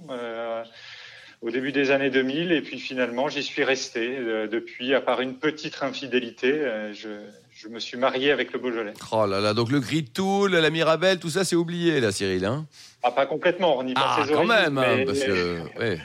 au 1.42 1.50
début 1.50 1.72
des 1.72 1.90
années 1.90 2.10
2000. 2.10 2.52
Et 2.52 2.62
puis 2.62 2.78
finalement, 2.78 3.28
j'y 3.28 3.42
suis 3.42 3.64
resté 3.64 4.16
euh, 4.16 4.46
depuis, 4.46 4.94
à 4.94 5.00
part 5.00 5.20
une 5.20 5.34
petite 5.34 5.82
infidélité. 5.82 6.52
euh, 6.52 6.92
je, 6.94 7.08
je 7.54 7.68
me 7.68 7.78
suis 7.78 7.98
marié 7.98 8.30
avec 8.30 8.52
le 8.52 8.58
Beaujolais. 8.58 8.94
Oh 9.10 9.26
là 9.26 9.40
là, 9.40 9.52
donc 9.52 9.70
le 9.70 9.80
Gris 9.80 10.02
de 10.02 10.08
Toul, 10.08 10.52
la 10.52 10.70
Mirabelle, 10.70 11.18
tout 11.18 11.30
ça 11.30 11.44
c'est 11.44 11.56
oublié 11.56 12.00
là 12.00 12.12
Cyril. 12.12 12.44
Hein? 12.44 12.66
Ah, 13.02 13.10
pas 13.10 13.26
complètement, 13.26 13.76
on 13.78 13.86
y 13.86 13.94
passe 13.94 14.04
ah 14.20 14.26
quand 14.32 14.44
même, 14.44 14.78
hein, 14.78 14.96
mais- 14.98 15.04
parce 15.04 15.22
que... 15.22 15.58
ouais, 15.78 15.98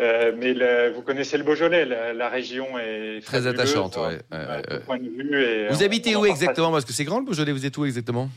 Euh, 0.00 0.32
mais 0.36 0.54
le- 0.54 0.90
vous 0.94 1.02
connaissez 1.02 1.36
le 1.36 1.44
Beaujolais, 1.44 1.84
la, 1.84 2.14
la 2.14 2.28
région 2.30 2.78
est 2.78 3.20
Très 3.24 3.46
attachante, 3.46 3.98
hein, 3.98 4.08
ouais, 4.08 4.38
ouais, 4.38 4.44
à 4.44 4.56
ouais, 4.56 4.62
tout 4.62 4.72
ouais. 4.74 4.80
point 4.80 4.98
de 4.98 5.02
vue. 5.08 5.42
et 5.42 5.68
Vous 5.68 5.82
habitez 5.82 6.16
où 6.16 6.24
exactement? 6.24 6.72
Parce 6.72 6.86
que 6.86 6.92
c'est 6.94 7.04
grand 7.04 7.18
le 7.18 7.26
Beaujolais, 7.26 7.52
vous 7.52 7.66
êtes 7.66 7.76
où 7.76 7.84
exactement? 7.84 8.30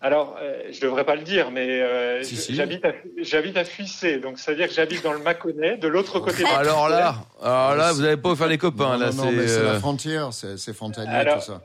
Alors, 0.00 0.36
euh, 0.40 0.62
je 0.72 0.80
devrais 0.80 1.04
pas 1.04 1.14
le 1.16 1.22
dire, 1.22 1.50
mais 1.52 1.80
euh, 1.80 2.22
Si, 2.22 2.34
je- 2.36 2.40
si. 2.40 2.54
j'habite 2.54 3.56
à, 3.56 3.60
à 3.60 3.64
Fuissé, 3.64 4.18
donc 4.18 4.38
c'est-à-dire 4.38 4.66
que 4.68 4.74
j'habite 4.74 5.02
dans 5.02 5.12
le 5.12 5.20
Mâconnais, 5.20 5.76
de 5.76 5.86
l'autre 5.88 6.18
côté. 6.20 6.42
de 6.42 6.48
Alors 6.48 6.88
là, 6.88 7.16
alors 7.40 7.76
là, 7.76 7.92
vous 7.92 8.02
n'allez 8.02 8.16
pas 8.16 8.34
faire 8.36 8.48
les 8.48 8.58
copains 8.58 8.94
non, 8.94 8.98
là. 8.98 9.10
non, 9.12 9.24
non, 9.26 9.32
mais 9.32 9.46
c'est 9.46 9.58
euh, 9.60 9.72
la 9.74 9.78
frontière, 9.80 10.32
c'est 10.32 10.56
c'est 10.56 10.72
frontalier, 10.72 11.08
Alors, 11.08 11.38
tout 11.38 11.44
ça. 11.52 11.62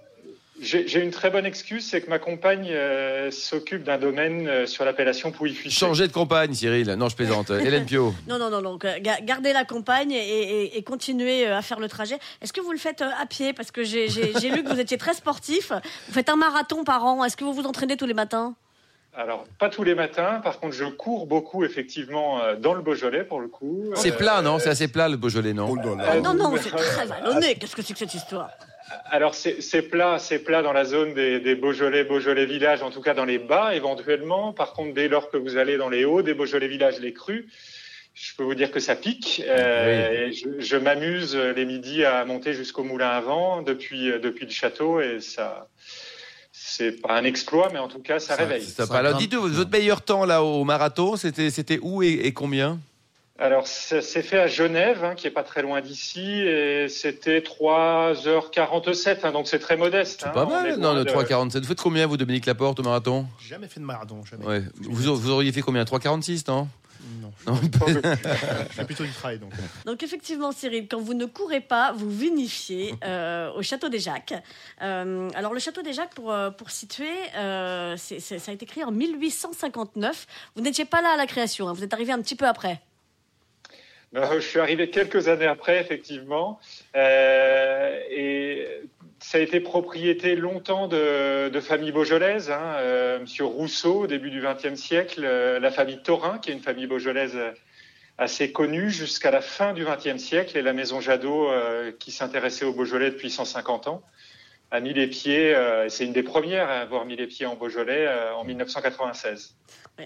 J'ai 0.60 1.04
une 1.04 1.12
très 1.12 1.30
bonne 1.30 1.46
excuse, 1.46 1.86
c'est 1.88 2.02
que 2.02 2.10
ma 2.10 2.18
compagne 2.18 2.68
euh, 2.72 3.30
s'occupe 3.30 3.84
d'un 3.84 3.98
domaine 4.00 4.48
euh, 4.48 4.66
sur 4.66 4.86
l'appellation 4.86 5.32
Pouilly-Fuissé. 5.32 5.78
Changez 5.80 6.08
de 6.08 6.12
compagne, 6.12 6.54
Cyril. 6.54 6.88
Non, 6.94 7.10
je 7.10 7.16
plaisante. 7.16 7.50
Hélène 7.66 7.86
Pio. 7.86 8.14
Non, 8.28 8.40
non, 8.40 8.50
non, 8.50 8.62
non. 8.62 8.80
Gardez 9.24 9.54
la 9.54 9.66
compagne 9.66 10.12
et, 10.12 10.18
et, 10.64 10.78
et 10.78 10.84
continuez 10.84 11.46
à 11.46 11.62
faire 11.62 11.80
le 11.80 11.88
trajet. 11.88 12.18
Est-ce 12.42 12.54
que 12.54 12.62
vous 12.62 12.72
le 12.72 12.80
faites 12.80 13.02
à 13.02 13.26
pied? 13.28 13.54
Parce 13.54 13.70
que 13.72 13.84
j'ai 13.84 14.08
lu 14.08 14.64
que 14.64 14.70
vous 14.74 14.80
étiez 14.80 14.98
très 14.98 15.14
sportif. 15.14 15.72
Vous 16.08 16.14
faites 16.14 16.30
un 16.30 16.36
marathon 16.36 16.84
par 16.84 17.06
an. 17.06 17.24
Est-ce 17.24 17.38
que 17.38 17.44
vous 17.44 17.54
vous 17.54 17.66
entraînez 17.66 17.96
tous 17.96 18.08
les 18.08 18.16
matins? 18.16 18.56
Alors, 19.16 19.46
pas 19.60 19.70
tous 19.70 19.84
les 19.84 19.96
matins. 19.96 20.42
Par 20.44 20.60
contre, 20.60 20.76
je 20.76 20.86
cours 20.86 21.26
beaucoup, 21.26 21.64
effectivement, 21.66 22.40
euh, 22.44 22.56
dans 22.56 22.74
le 22.74 22.82
Beaujolais, 22.82 23.24
pour 23.24 23.42
le 23.42 23.48
coup. 23.48 23.86
C'est 23.96 24.16
plat, 24.16 24.44
non? 24.44 24.60
C'est 24.60 24.70
assez 24.70 24.88
plat, 24.88 25.10
le 25.10 25.18
Beaujolais, 25.18 25.54
non? 25.54 25.70
Oh 25.72 25.76
Non, 26.22 26.34
non, 26.36 26.54
c'est 26.62 26.70
très 26.70 27.06
vallonné. 27.06 27.56
Qu'est-ce 27.56 27.76
que 27.76 27.82
c'est 27.82 27.94
que 27.94 28.00
cette 28.00 28.14
histoire? 28.14 28.50
Alors 29.06 29.36
c'est 29.36 29.82
plat, 29.84 30.18
c'est 30.20 30.40
plat 30.40 30.62
dans 30.62 30.74
la 30.74 30.86
zone 30.86 31.14
des, 31.14 31.56
Beaujolais, 31.56 32.04
Beaujolais 32.04 32.46
villages, 32.46 32.82
en 32.82 32.92
tout 32.92 33.02
cas 33.02 33.14
dans 33.14 33.26
les 33.26 33.40
bas 33.40 33.76
éventuellement. 33.76 34.54
Par 34.54 34.74
contre, 34.74 34.94
dès 34.94 35.08
lors 35.08 35.30
que 35.30 35.38
vous 35.38 35.58
allez 35.58 35.78
dans 35.78 35.90
les 35.90 36.06
hauts 36.06 36.22
des 36.22 36.34
Beaujolais 36.34 36.68
villages, 36.68 37.00
les 37.00 37.14
crus, 37.14 37.46
je 38.14 38.36
peux 38.36 38.44
vous 38.44 38.56
dire 38.56 38.72
que 38.72 38.80
ça 38.80 38.96
pique. 38.96 39.44
Euh, 39.48 40.32
je, 40.60 40.78
m'amuse 40.78 41.36
les 41.36 41.66
midis 41.66 42.04
à 42.04 42.24
monter 42.26 42.54
jusqu'au 42.54 42.84
moulin 42.84 43.10
à 43.10 43.22
vent 43.22 43.62
depuis 43.62 44.12
depuis 44.22 44.46
le 44.46 44.52
château 44.52 45.02
et 45.02 45.20
ça 45.20 45.68
c'est 46.60 47.02
pas 47.02 47.14
un 47.14 47.24
exploit, 47.24 47.70
mais 47.72 47.80
en 47.80 47.88
tout 47.88 48.00
cas, 48.00 48.20
ça, 48.20 48.36
réveille. 48.36 48.68
Alors, 48.92 49.18
dites-nous, 49.18 49.48
votre 49.48 49.70
meilleur 49.70 50.02
temps 50.02 50.26
là 50.26 50.44
au 50.44 50.64
marathon, 50.64 51.16
c'était, 51.16 51.50
c'était 51.50 51.80
où 51.82 52.02
et, 52.04 52.34
combien? 52.34 52.80
Alors, 53.40 53.68
c'est 53.68 54.02
fait 54.02 54.40
à 54.40 54.48
Genève, 54.48 55.04
hein, 55.04 55.14
qui 55.16 55.28
est 55.28 55.32
pas 55.32 55.44
très 55.44 55.62
loin 55.62 55.80
d'ici, 55.82 56.42
et 56.42 56.88
c'était 56.90 57.40
3h47, 57.40 59.20
hein, 59.24 59.32
donc 59.32 59.48
c'est 59.48 59.60
très 59.60 59.78
modeste. 59.78 60.22
C'est 60.24 60.32
pas 60.32 60.44
hein. 60.44 60.64
mal, 60.64 60.78
non, 60.78 60.94
le 60.94 61.04
3h47. 61.04 61.60
Vous 61.60 61.68
faites 61.68 61.82
combien, 61.82 62.08
vous, 62.08 62.18
Dominique 62.18 62.48
Laporte, 62.48 62.80
au 62.80 62.84
marathon? 62.84 63.28
Jamais 63.48 63.68
fait 63.68 63.80
de 63.80 63.86
marathon, 63.86 64.24
jamais. 64.26 64.46
Ouais. 64.46 64.64
Vous, 64.82 65.16
vous 65.16 65.30
auriez 65.30 65.52
fait 65.52 65.62
combien 65.62 65.84
3h46, 65.84 66.46
non? 66.48 66.68
Non, 67.46 67.56
je 67.88 68.00
fais 68.72 68.86
plutôt 68.86 69.04
du 69.04 69.12
trail. 69.12 69.40
Donc. 69.40 69.52
donc 69.86 70.04
effectivement, 70.04 70.52
Cyril, 70.52 70.88
quand 70.90 71.00
vous 71.00 71.14
ne 71.14 71.26
courez 71.26 71.62
pas, 71.62 71.94
vous 71.94 72.10
vinifiez 72.10 72.96
euh, 73.04 73.52
au 73.54 73.62
Château 73.62 73.90
des 73.90 74.00
Jacques. 74.00 74.34
Euh, 74.82 75.30
alors 75.36 75.54
le 75.54 75.60
Château 75.60 75.82
des 75.82 75.94
Jacques, 75.94 76.14
pour, 76.14 76.32
euh, 76.32 76.50
pour 76.50 76.72
situer, 76.72 77.12
ça 77.34 77.96
a 78.48 78.52
été 78.52 78.66
créé 78.66 78.84
en 78.84 78.92
1859. 78.92 80.28
Vous 80.56 80.62
n'étiez 80.62 80.86
pas 80.86 81.02
là 81.02 81.10
à 81.14 81.18
la 81.18 81.28
création, 81.28 81.68
hein. 81.70 81.74
vous 81.74 81.84
êtes 81.84 81.94
arrivé 81.94 82.12
un 82.12 82.22
petit 82.22 82.36
peu 82.36 82.48
après. 82.48 82.82
Je 84.14 84.40
suis 84.40 84.60
arrivé 84.60 84.90
quelques 84.90 85.28
années 85.28 85.46
après, 85.46 85.80
effectivement. 85.80 86.60
et 86.96 88.68
ça 89.20 89.40
a 89.40 89.42
été 89.42 89.60
propriété 89.60 90.36
longtemps 90.36 90.88
de, 90.88 91.50
de 91.50 91.60
familles 91.60 91.92
beaujolaises. 91.92 92.52
Hein. 92.52 92.76
Euh, 92.78 93.20
Monsieur 93.20 93.46
Rousseau, 93.46 94.02
au 94.02 94.08
début 94.08 94.30
du 94.30 94.42
XXe 94.42 94.80
siècle, 94.80 95.22
euh, 95.24 95.60
la 95.60 95.72
famille 95.72 96.02
Thorin, 96.02 96.38
qui 96.38 96.52
est 96.52 96.54
une 96.54 96.62
famille 96.62 96.88
beaujolaise 96.88 97.36
euh, 97.36 97.52
assez 98.18 98.52
connue 98.52 98.90
jusqu'à 98.90 99.32
la 99.32 99.42
fin 99.42 99.74
du 99.74 99.86
XXe 99.86 100.18
siècle, 100.18 100.58
et 100.58 100.62
la 100.62 100.74
maison 100.74 101.02
Jadot, 101.02 101.52
qui 102.00 102.12
s'intéressait 102.12 102.66
au 102.66 102.74
Beaujolais 102.74 103.12
depuis 103.12 103.30
150 103.30 103.88
ans, 103.88 104.02
a 104.72 104.80
mis 104.80 104.94
les 104.94 105.08
pieds, 105.08 105.56
c'est 105.90 106.06
une 106.06 106.14
des 106.14 106.24
premières 106.24 106.70
à 106.70 106.80
avoir 106.80 107.06
mis 107.06 107.16
les 107.16 107.28
pieds 107.28 107.46
en 107.46 107.56
Beaujolais 107.56 108.08
en 108.36 108.44
1996 108.44 109.56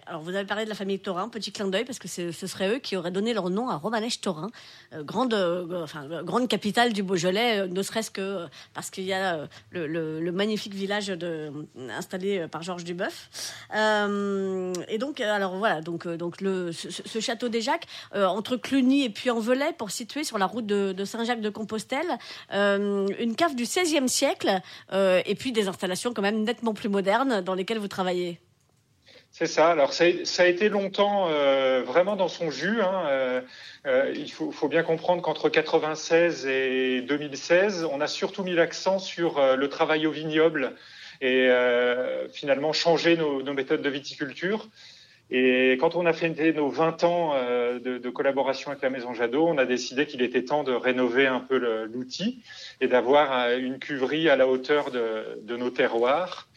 alors 0.08 0.22
vous 0.22 0.34
avez 0.36 0.46
parlé 0.46 0.63
de 0.63 0.70
la 0.70 0.75
famille 0.75 1.00
Thorin, 1.00 1.30
petit 1.30 1.51
clin 1.51 1.68
d'œil 1.68 1.84
parce 1.84 2.00
que 2.00 2.08
ce 2.08 2.32
serait 2.32 2.75
eux 2.75 2.80
qui 2.80 2.96
auraient 2.96 3.12
donné 3.12 3.34
leur 3.34 3.50
nom 3.50 3.70
à 3.70 3.75
Romanèche 3.75 4.22
Thorin, 4.22 4.50
euh, 4.94 5.03
grande, 5.03 5.34
euh, 5.34 5.84
enfin, 5.84 6.08
grande 6.24 6.48
capitale 6.48 6.94
du 6.94 7.03
Beaujolais, 7.03 7.60
euh, 7.60 7.68
ne 7.68 7.82
serait-ce 7.82 8.12
que 8.12 8.46
parce 8.74 8.89
qu'il 8.89 9.03
y 9.03 9.13
a 9.13 9.48
le, 9.72 10.32
magnifique 10.32 10.74
village 10.74 11.08
de, 11.08 11.51
installé 11.89 12.48
par 12.50 12.63
Georges 12.63 12.84
Duboeuf. 12.84 13.30
et 13.74 14.98
donc, 14.98 15.20
alors 15.20 15.58
voilà, 15.58 15.82
donc, 15.82 16.08
donc 16.08 16.39
le, 16.41 16.72
ce, 16.72 17.20
château 17.20 17.50
des 17.50 17.62
Jacques, 17.62 17.86
entre 18.13 18.56
Cluny 18.56 19.03
et 19.06 19.10
Puy-en-Velay, 19.10 19.74
pour 19.77 19.91
situer 19.91 20.24
sur 20.24 20.38
la 20.38 20.46
route 20.46 20.65
de, 20.65 21.06
Saint-Jacques-de-Compostelle, 21.06 22.18
une 22.51 23.36
cave 23.36 23.56
du 23.56 23.63
XVIe 23.63 24.08
siècle, 24.08 24.50
et 24.91 25.36
puis 25.36 25.51
des 25.51 25.67
installations 25.67 26.13
quand 26.13 26.22
même 26.22 26.43
nettement 26.43 26.74
plus 26.74 26.89
modernes 26.89 27.41
dans 27.41 27.53
lesquelles 27.53 27.79
vous 27.79 27.88
travaillez. 27.88 28.39
C'est 29.31 29.46
ça. 29.46 29.70
Alors 29.70 29.93
ça, 29.93 30.03
a 30.03 30.46
été 30.46 30.67
longtemps 30.67 31.27
euh, 31.29 31.84
vraiment 31.84 32.17
dans 32.17 32.27
son 32.27 32.51
jus. 32.51 32.81
Hein. 32.81 33.05
Euh, 33.08 33.41
euh, 33.88 34.13
il 34.13 34.29
faut, 34.29 34.67
bien 34.67 34.84
comprendre 34.84 35.22
qu'entre 35.22 35.48
96 35.48 36.45
et 36.47 37.02
2016, 37.02 37.88
on 37.89 38.02
a 38.02 38.08
surtout 38.08 38.43
mis 38.43 38.54
l'accent 38.54 38.99
sur 38.99 39.56
le 39.56 39.69
travail 39.69 40.06
au 40.06 40.12
vignoble 40.12 40.75
et 41.21 41.49
finalement 42.32 42.73
changer 42.73 43.15
nos, 43.15 43.54
méthodes 43.54 43.82
de 43.82 43.89
viticulture. 43.89 44.67
Et 45.32 45.78
quand 45.80 45.96
on 45.96 46.06
a 46.06 46.13
fait 46.13 46.30
nos 46.54 46.70
20 46.70 47.04
ans 47.06 47.34
de, 47.34 48.10
collaboration 48.10 48.72
avec 48.72 48.84
la 48.84 48.89
Maison 48.89 49.13
Jadot, 49.13 49.48
on 49.48 49.58
a 49.58 49.65
décidé 49.65 50.06
qu'il 50.06 50.22
était 50.22 50.44
temps 50.44 50.63
de 50.63 50.74
rénover 50.74 51.26
un 51.26 51.39
peu 51.39 51.58
l'outil 51.86 52.44
et 52.82 52.88
d'avoir 52.88 53.52
une 53.52 53.80
cuverie 53.80 54.30
à 54.30 54.36
la 54.36 54.48
hauteur 54.48 54.91
de 54.91 55.58
nos 55.58 55.70
terroirs. 55.70 56.50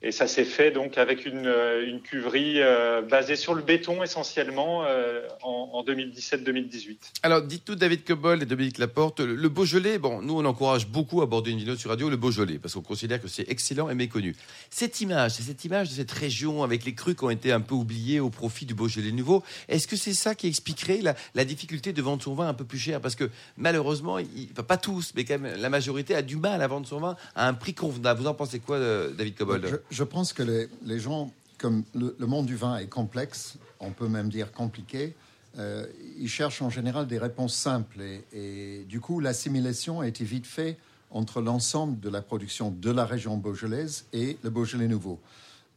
Et 0.00 0.12
ça 0.12 0.28
s'est 0.28 0.44
fait 0.44 0.70
donc 0.70 0.96
avec 0.96 1.26
une, 1.26 1.48
euh, 1.48 1.84
une 1.84 2.00
cuverie 2.00 2.62
euh, 2.62 3.02
basée 3.02 3.34
sur 3.34 3.52
le 3.54 3.62
béton 3.62 4.00
essentiellement 4.04 4.84
euh, 4.84 5.26
en, 5.42 5.70
en 5.72 5.84
2017-2018. 5.84 6.98
Alors 7.24 7.42
dites-nous 7.42 7.74
David 7.74 8.04
Cobol 8.04 8.40
et 8.40 8.46
Dominique 8.46 8.78
Laporte, 8.78 9.18
le, 9.18 9.48
Beaujolais, 9.48 9.98
bon, 9.98 10.22
nous 10.22 10.34
on 10.38 10.44
encourage 10.44 10.86
beaucoup 10.86 11.20
à 11.20 11.24
aborder 11.24 11.50
une 11.50 11.58
vidéo 11.58 11.74
sur 11.74 11.90
radio 11.90 12.08
le 12.10 12.16
Beaujolais 12.16 12.60
parce 12.60 12.74
qu'on 12.74 12.80
considère 12.80 13.20
que 13.20 13.26
c'est 13.26 13.50
excellent 13.50 13.90
et 13.90 13.96
méconnu. 13.96 14.36
Cette 14.70 15.00
image, 15.00 15.32
c'est 15.32 15.42
cette 15.42 15.64
image 15.64 15.88
de 15.88 15.94
cette 15.94 16.12
région 16.12 16.62
avec 16.62 16.84
les 16.84 16.94
crues 16.94 17.16
qui 17.16 17.24
ont 17.24 17.30
été 17.30 17.50
un 17.50 17.60
peu 17.60 17.74
oubliées 17.74 18.20
au 18.20 18.30
profit 18.30 18.66
du 18.66 18.74
Beaujolais 18.74 19.10
nouveau. 19.10 19.42
Est-ce 19.68 19.88
que 19.88 19.96
c'est 19.96 20.14
ça 20.14 20.36
qui 20.36 20.46
expliquerait 20.46 20.98
la, 21.02 21.16
la, 21.34 21.44
difficulté 21.44 21.92
de 21.92 22.02
vendre 22.02 22.22
son 22.22 22.34
vin 22.34 22.46
un 22.46 22.54
peu 22.54 22.64
plus 22.64 22.78
cher? 22.78 23.00
Parce 23.00 23.16
que 23.16 23.28
malheureusement, 23.56 24.20
il, 24.20 24.48
pas 24.52 24.76
tous, 24.76 25.12
mais 25.16 25.24
quand 25.24 25.40
même 25.40 25.60
la 25.60 25.70
majorité 25.70 26.14
a 26.14 26.22
du 26.22 26.36
mal 26.36 26.62
à 26.62 26.68
vendre 26.68 26.86
son 26.86 27.00
vin 27.00 27.16
à 27.34 27.48
un 27.48 27.54
prix 27.54 27.74
convenable. 27.74 28.20
Vous 28.20 28.26
en 28.28 28.34
pensez 28.34 28.60
quoi, 28.60 28.78
David 28.78 29.34
Cobol? 29.34 29.80
Je 29.90 30.04
pense 30.04 30.32
que 30.32 30.42
les, 30.82 30.98
gens, 30.98 31.32
comme 31.58 31.84
le, 31.94 32.26
monde 32.26 32.46
du 32.46 32.56
vin 32.56 32.76
est 32.78 32.86
complexe, 32.86 33.54
on 33.80 33.90
peut 33.90 34.08
même 34.08 34.28
dire 34.28 34.52
compliqué, 34.52 35.14
euh, 35.58 35.86
ils 36.18 36.28
cherchent 36.28 36.62
en 36.62 36.70
général 36.70 37.06
des 37.06 37.18
réponses 37.18 37.54
simples. 37.54 38.00
Et, 38.32 38.84
du 38.88 39.00
coup, 39.00 39.20
l'assimilation 39.20 40.00
a 40.00 40.08
été 40.08 40.24
vite 40.24 40.46
faite 40.46 40.78
entre 41.10 41.40
l'ensemble 41.40 41.98
de 42.00 42.10
la 42.10 42.20
production 42.20 42.70
de 42.70 42.90
la 42.90 43.06
région 43.06 43.36
beaujolaise 43.38 44.04
et 44.12 44.36
le 44.42 44.50
Beaujolais 44.50 44.88
nouveau. 44.88 45.18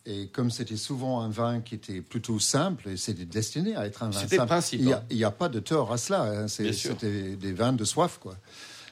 Et 0.06 0.28
comme 0.28 0.50
c'était 0.50 0.78
souvent 0.78 1.22
un 1.22 1.30
vin 1.30 1.62
qui 1.62 1.76
était 1.76 2.02
plutôt 2.02 2.40
simple, 2.40 2.90
et 2.90 2.98
c'était 2.98 3.26
destiné 3.26 3.76
à 3.76 3.86
être 3.86 4.04
un 4.04 4.10
vin 4.10 4.28
simple, 4.28 4.46
principe, 4.46 4.82
hein. 4.88 5.04
il 5.10 5.18
n'y 5.18 5.24
a, 5.24 5.32
pas 5.32 5.48
de 5.48 5.60
tort 5.60 5.94
à 5.94 5.98
cela. 5.98 6.24
Hein. 6.24 6.48
C'était 6.48 7.36
des 7.36 7.54
vins 7.54 7.72
de 7.72 7.86
soif, 7.86 8.18
quoi. 8.20 8.36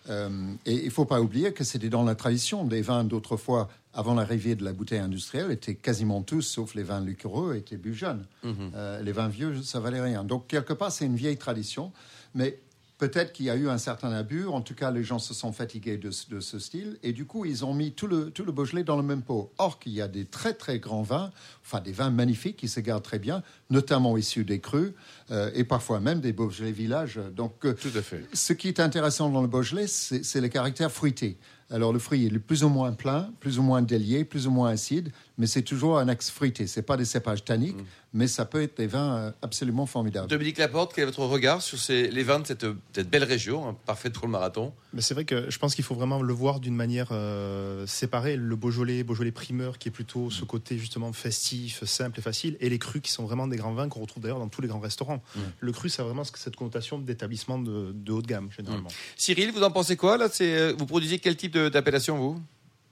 Euh, 0.10 0.30
et 0.66 0.74
il 0.74 0.86
ne 0.86 0.90
faut 0.90 1.06
pas 1.06 1.22
oublier 1.22 1.52
que 1.52 1.64
c'était 1.64 1.90
dans 1.90 2.04
la 2.04 2.16
tradition 2.16 2.64
des 2.64 2.82
vins 2.82 3.04
d'autrefois, 3.04 3.70
avant 3.94 4.14
l'arrivée 4.14 4.56
de 4.56 4.64
la 4.64 4.74
bouteille 4.74 5.00
industrielle, 5.00 5.52
étaient 5.52 5.76
quasiment 5.76 6.22
tous, 6.22 6.42
sauf 6.42 6.76
les 6.76 6.84
vins 6.84 7.04
liquoreux, 7.04 7.56
étaient 7.56 7.78
bu 7.78 7.94
jeunes. 7.94 8.26
Mhm. 8.44 8.72
Euh, 8.76 9.02
les 9.02 9.12
vins 9.12 9.30
vieux, 9.30 9.62
ça 9.64 9.80
valait 9.80 10.02
rien. 10.02 10.24
Donc 10.24 10.48
quelque 10.48 10.74
part, 10.74 10.92
c'est 10.92 11.06
une 11.06 11.16
vieille 11.16 11.38
tradition, 11.38 11.92
mais 12.36 12.60
Peut-être 13.00 13.32
qu'il 13.32 13.46
y 13.46 13.50
a 13.50 13.56
eu 13.56 13.70
un 13.70 13.78
certain 13.78 14.12
abus. 14.12 14.46
En 14.46 14.60
tout 14.60 14.76
cas, 14.76 14.92
les 14.92 15.06
gens 15.06 15.20
se 15.20 15.34
sont 15.34 15.54
fatigués 15.54 15.96
de, 15.96 16.12
ce 16.12 16.60
style. 16.60 17.00
Et 17.02 17.14
du 17.14 17.26
coup, 17.26 17.46
ils 17.46 17.64
ont 17.64 17.74
mis 17.74 17.94
tout 17.94 18.08
le, 18.08 18.30
tout 18.30 18.44
le 18.44 18.52
Beaujolais 18.52 18.84
dans 18.84 18.98
le 18.98 19.04
même 19.04 19.22
pot. 19.22 19.54
Or, 19.58 19.80
qu'il 19.80 19.94
y 19.94 20.02
a 20.02 20.10
des 20.10 20.26
très, 20.26 20.54
très 20.54 20.80
grands 20.80 21.02
vins, 21.02 21.32
enfin 21.64 21.80
des 21.80 21.94
vins 21.94 22.10
magnifiques 22.10 22.58
qui 22.58 22.68
se 22.68 22.82
gardent 22.82 23.04
très 23.04 23.18
bien, 23.18 23.42
notamment 23.70 24.18
issus 24.18 24.44
des 24.44 24.60
crus 24.60 24.92
euh, 25.32 25.50
et 25.54 25.64
parfois 25.64 26.02
même 26.02 26.20
des 26.20 26.34
Beaujolais 26.34 26.74
villages. 26.74 27.22
Donc, 27.38 27.66
euh, 27.66 27.74
tout 27.74 27.98
à 27.98 28.02
fait. 28.02 28.26
ce 28.34 28.52
qui 28.52 28.68
est 28.68 28.82
intéressant 28.82 29.30
dans 29.30 29.42
le 29.42 29.48
Beaujolais, 29.48 29.88
c'est 29.88 30.42
le 30.42 30.50
caractère 30.50 30.92
fruité. 30.92 31.38
Alors 31.72 31.94
le 31.94 32.00
fruit 32.00 32.26
est 32.26 32.40
plus 32.40 32.64
ou 32.64 32.70
moins 32.70 32.94
plein, 32.94 33.32
plus 33.40 33.60
ou 33.60 33.64
moins 33.64 33.82
délié, 33.82 34.26
plus 34.26 34.48
ou 34.48 34.52
moins 34.52 34.70
acide, 34.70 35.12
mais 35.38 35.48
c'est 35.48 35.62
toujours 35.62 36.00
un 36.00 36.08
axe 36.08 36.30
fruité. 36.30 36.68
C'est 36.68 36.82
pas 36.82 36.98
des 36.98 37.06
cépages 37.06 37.46
tanniques, 37.46 37.78
mm. 37.78 37.86
mais 38.14 38.28
ça 38.28 38.46
peut 38.46 38.62
être 38.62 38.78
des 38.78 38.88
vins 38.88 39.18
euh, 39.18 39.32
absolument 39.42 39.86
formidables. 39.86 40.28
Dominique 40.28 40.58
Laporte, 40.58 40.94
quel 40.94 41.04
est 41.04 41.06
votre 41.06 41.24
regard 41.24 41.62
sur 41.62 41.78
ces, 41.78 42.10
les 42.10 42.24
vins 42.24 42.40
de 42.40 42.48
cette, 42.48 42.66
belle 43.10 43.24
région, 43.24 43.70
hein, 43.70 43.76
parfaite 43.86 44.14
pour 44.14 44.26
le 44.26 44.32
marathon? 44.32 44.74
Mais 44.94 45.02
C'est 45.02 45.14
vrai 45.14 45.26
que 45.26 45.50
je 45.50 45.60
pense 45.60 45.76
qu'il 45.76 45.84
faut 45.86 45.96
vraiment 45.96 46.22
le 46.22 46.34
voir 46.34 46.60
d'une 46.60 46.76
manière 46.76 47.10
euh, 47.12 47.86
séparée. 47.86 48.36
Le 48.36 48.56
Beaujolais, 48.56 49.04
Beaujolais 49.04 49.32
primeur, 49.32 49.78
qui 49.78 49.90
est 49.90 49.92
plutôt 49.92 50.32
ce 50.32 50.44
côté 50.44 50.78
justement 50.78 51.14
festif, 51.14 51.84
simple 51.86 52.20
et 52.20 52.22
facile, 52.24 52.58
et 52.60 52.70
les 52.70 52.80
crus 52.80 53.02
qui 53.02 53.12
sont 53.12 53.24
vraiment 53.24 53.48
des 53.48 53.58
grands 53.58 53.74
vins 53.74 53.88
qu'on 53.88 54.02
retrouve 54.02 54.24
d'ailleurs 54.24 54.40
dans 54.40 54.50
tous 54.50 54.62
les 54.62 54.68
grands 54.68 54.80
restaurants. 54.80 55.22
Mm. 55.36 55.40
Le 55.60 55.72
cru, 55.72 55.88
c'est 55.90 56.02
vraiment 56.02 56.24
cette 56.24 56.56
connotation 56.56 56.98
d'établissement 56.98 57.60
de, 57.60 57.94
haut 58.12 58.22
de 58.22 58.28
gamme, 58.28 58.50
généralement. 58.58 58.90
Mm. 58.90 59.16
Cyril, 59.16 59.52
vous 59.52 59.64
en 59.64 59.72
pensez 59.72 59.96
quoi 59.96 60.18
là? 60.18 60.28
Euh, 60.42 60.74
Vous 60.78 60.86
produisez 60.88 61.20
quel 61.20 61.38
type 61.38 61.56
d'appellation, 61.68 62.16
vous? 62.16 62.40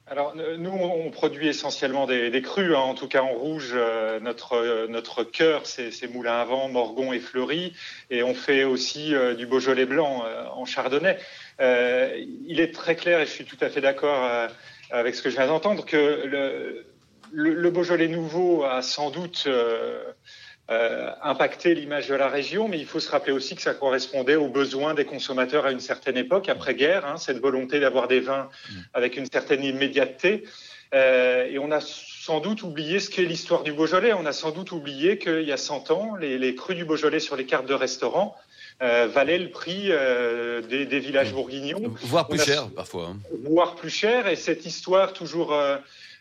Alors 0.10 0.36
nous, 0.36 0.72
on 0.72 1.12
produit 1.12 1.50
essentiellement 1.50 2.08
des, 2.08 2.30
des 2.30 2.42
crus, 2.42 2.74
hein. 2.74 2.80
en 2.80 2.94
tout 2.94 3.10
cas 3.10 3.22
en 3.22 3.34
rouge. 3.34 3.72
Euh, 3.74 4.22
notre 4.22 4.54
euh, 4.54 4.88
notre 4.88 5.26
cœur, 5.26 5.66
c'est 5.66 5.92
Moulin 6.10 6.40
à 6.40 6.46
Vent, 6.46 6.70
Morgon 6.70 7.12
et 7.12 7.20
Fleury, 7.20 7.74
et 8.10 8.24
on 8.24 8.34
fait 8.34 8.64
aussi 8.64 9.14
euh, 9.14 9.36
du 9.36 9.46
Beaujolais 9.46 9.86
blanc 9.86 10.24
en 10.54 10.64
Chardonnay. 10.64 11.18
il 11.60 12.60
est 12.60 12.74
très 12.74 12.96
clair, 12.96 13.20
et 13.20 13.26
je 13.26 13.32
suis 13.32 13.44
tout 13.44 13.58
à 13.60 13.70
fait 13.70 13.82
d'accord 13.82 14.50
avec 14.92 15.16
ce 15.16 15.22
que 15.22 15.30
je 15.30 15.36
viens 15.36 15.48
d'entendre, 15.48 15.84
que 15.84 16.24
le, 16.26 16.86
le, 17.34 17.70
Beaujolais 17.70 18.08
nouveau 18.08 18.64
a 18.64 18.82
sans 18.82 19.12
doute 19.12 19.46
euh, 20.70 21.10
impacté 21.22 21.74
l'image 21.74 22.08
de 22.08 22.16
la 22.16 22.28
région, 22.28 22.68
mais 22.68 22.78
il 22.78 22.86
faut 22.86 23.00
se 23.00 23.10
rappeler 23.10 23.32
aussi 23.32 23.56
que 23.56 23.62
ça 23.62 23.74
correspondait 23.74 24.36
aux 24.36 24.50
besoins 24.50 24.94
des 24.94 25.06
consommateurs 25.06 25.66
à 25.66 25.72
une 25.72 25.80
certaine 25.80 26.18
époque, 26.18 26.50
après-guerre, 26.50 27.06
hein, 27.06 27.18
cette 27.18 27.40
volonté 27.40 27.80
d'avoir 27.80 28.08
des 28.08 28.20
vins 28.20 28.50
avec 28.94 29.16
une 29.16 29.26
certaine 29.32 29.64
immédiateté. 29.64 30.44
Euh, 30.94 31.46
et 31.50 31.60
on 31.60 31.72
a 31.72 31.80
sans 31.82 32.40
doute 32.40 32.64
oublié 32.64 33.00
ce 33.00 33.10
qu'est 33.10 33.24
l'histoire 33.24 33.64
du 33.64 33.74
Beaujolais. 33.74 34.14
On 34.14 34.26
a 34.26 34.34
sans 34.34 34.52
doute 34.52 34.72
oublié 34.72 35.18
qu'il 35.18 35.44
y 35.44 35.52
a 35.52 35.58
100 35.58 35.92
ans, 35.92 36.16
les, 36.16 36.38
les, 36.38 36.56
crus 36.56 36.76
du 36.76 36.86
Beaujolais 36.86 37.20
sur 37.20 37.36
les 37.36 37.46
cartes 37.46 37.66
de 37.66 37.74
restaurants 37.74 38.36
euh, 38.82 39.08
valaient 39.08 39.40
le 39.40 39.50
prix 39.50 39.88
euh, 39.88 40.62
des, 40.62 40.86
des, 40.86 41.00
villages 41.00 41.34
bourguignons. 41.34 41.96
Voire 42.04 42.28
plus 42.28 42.40
cher, 42.40 42.70
parfois. 42.70 43.08
Hein. 43.08 43.18
Voire 43.44 43.76
plus 43.76 43.90
cher. 43.90 44.28
Et 44.28 44.36
cette 44.36 44.66
histoire 44.66 45.14
toujours 45.14 45.52
euh, 45.54 45.78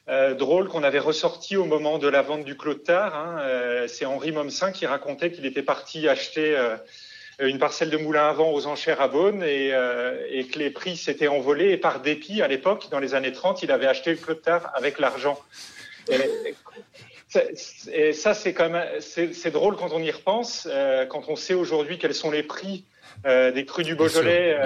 euh, 0.09 0.35
drôle 0.35 0.69
qu'on 0.69 0.85
avait 0.85 1.01
ressorti 1.01 1.57
au 1.57 1.64
moment 1.64 1.99
de 1.99 2.07
la 2.07 2.23
vente 2.23 2.45
du 2.45 2.57
Clos 2.57 2.75
de 2.75 2.79
Tard. 2.79 3.16
Hein. 3.16 3.38
Euh, 3.40 3.88
c'est 3.88 4.05
Henri 4.05 4.31
Momsin 4.31 4.71
qui 4.71 4.87
racontait 4.87 5.33
qu'il 5.33 5.45
était 5.47 5.62
parti 5.62 6.09
acheter 6.09 6.57
euh, 6.57 6.77
une 7.40 7.59
parcelle 7.59 7.90
de 7.90 7.97
moulin 7.97 8.29
à 8.29 8.33
vent 8.33 8.53
aux 8.53 8.69
enchères 8.69 9.01
à 9.01 9.09
Beaune 9.09 9.42
et, 9.42 9.73
et 10.31 10.47
que 10.47 10.59
les 10.59 10.71
prix 10.71 10.97
s'étaient 10.97 11.29
envolés. 11.29 11.73
Et 11.73 11.77
par 11.77 12.01
dépit, 12.01 12.40
à 12.40 12.49
l'époque, 12.49 12.88
dans 12.90 13.01
les 13.01 13.14
années 13.14 13.33
30, 13.33 13.62
il 13.62 13.73
avait 13.73 13.87
acheté 13.87 14.11
le 14.11 14.16
Clos 14.16 14.35
de 14.35 14.38
Tard 14.38 14.71
avec 14.75 14.99
l'argent. 14.99 15.38
Et, 16.09 16.55
ça, 18.12 18.33
c'est 18.33 18.55
quand 18.55 18.71
même 18.71 18.88
c'est 19.01 19.51
drôle 19.51 19.77
quand 19.77 19.92
on 19.92 20.01
y 20.01 20.11
repense, 20.11 20.66
quand 21.11 21.25
on 21.29 21.37
sait 21.37 21.53
aujourd'hui 21.53 21.99
quels 21.99 22.14
sont 22.14 22.31
les 22.31 22.42
prix 22.42 22.87
des 23.27 23.66
crus 23.66 23.85
du 23.85 23.97
Beaujolais 23.97 24.57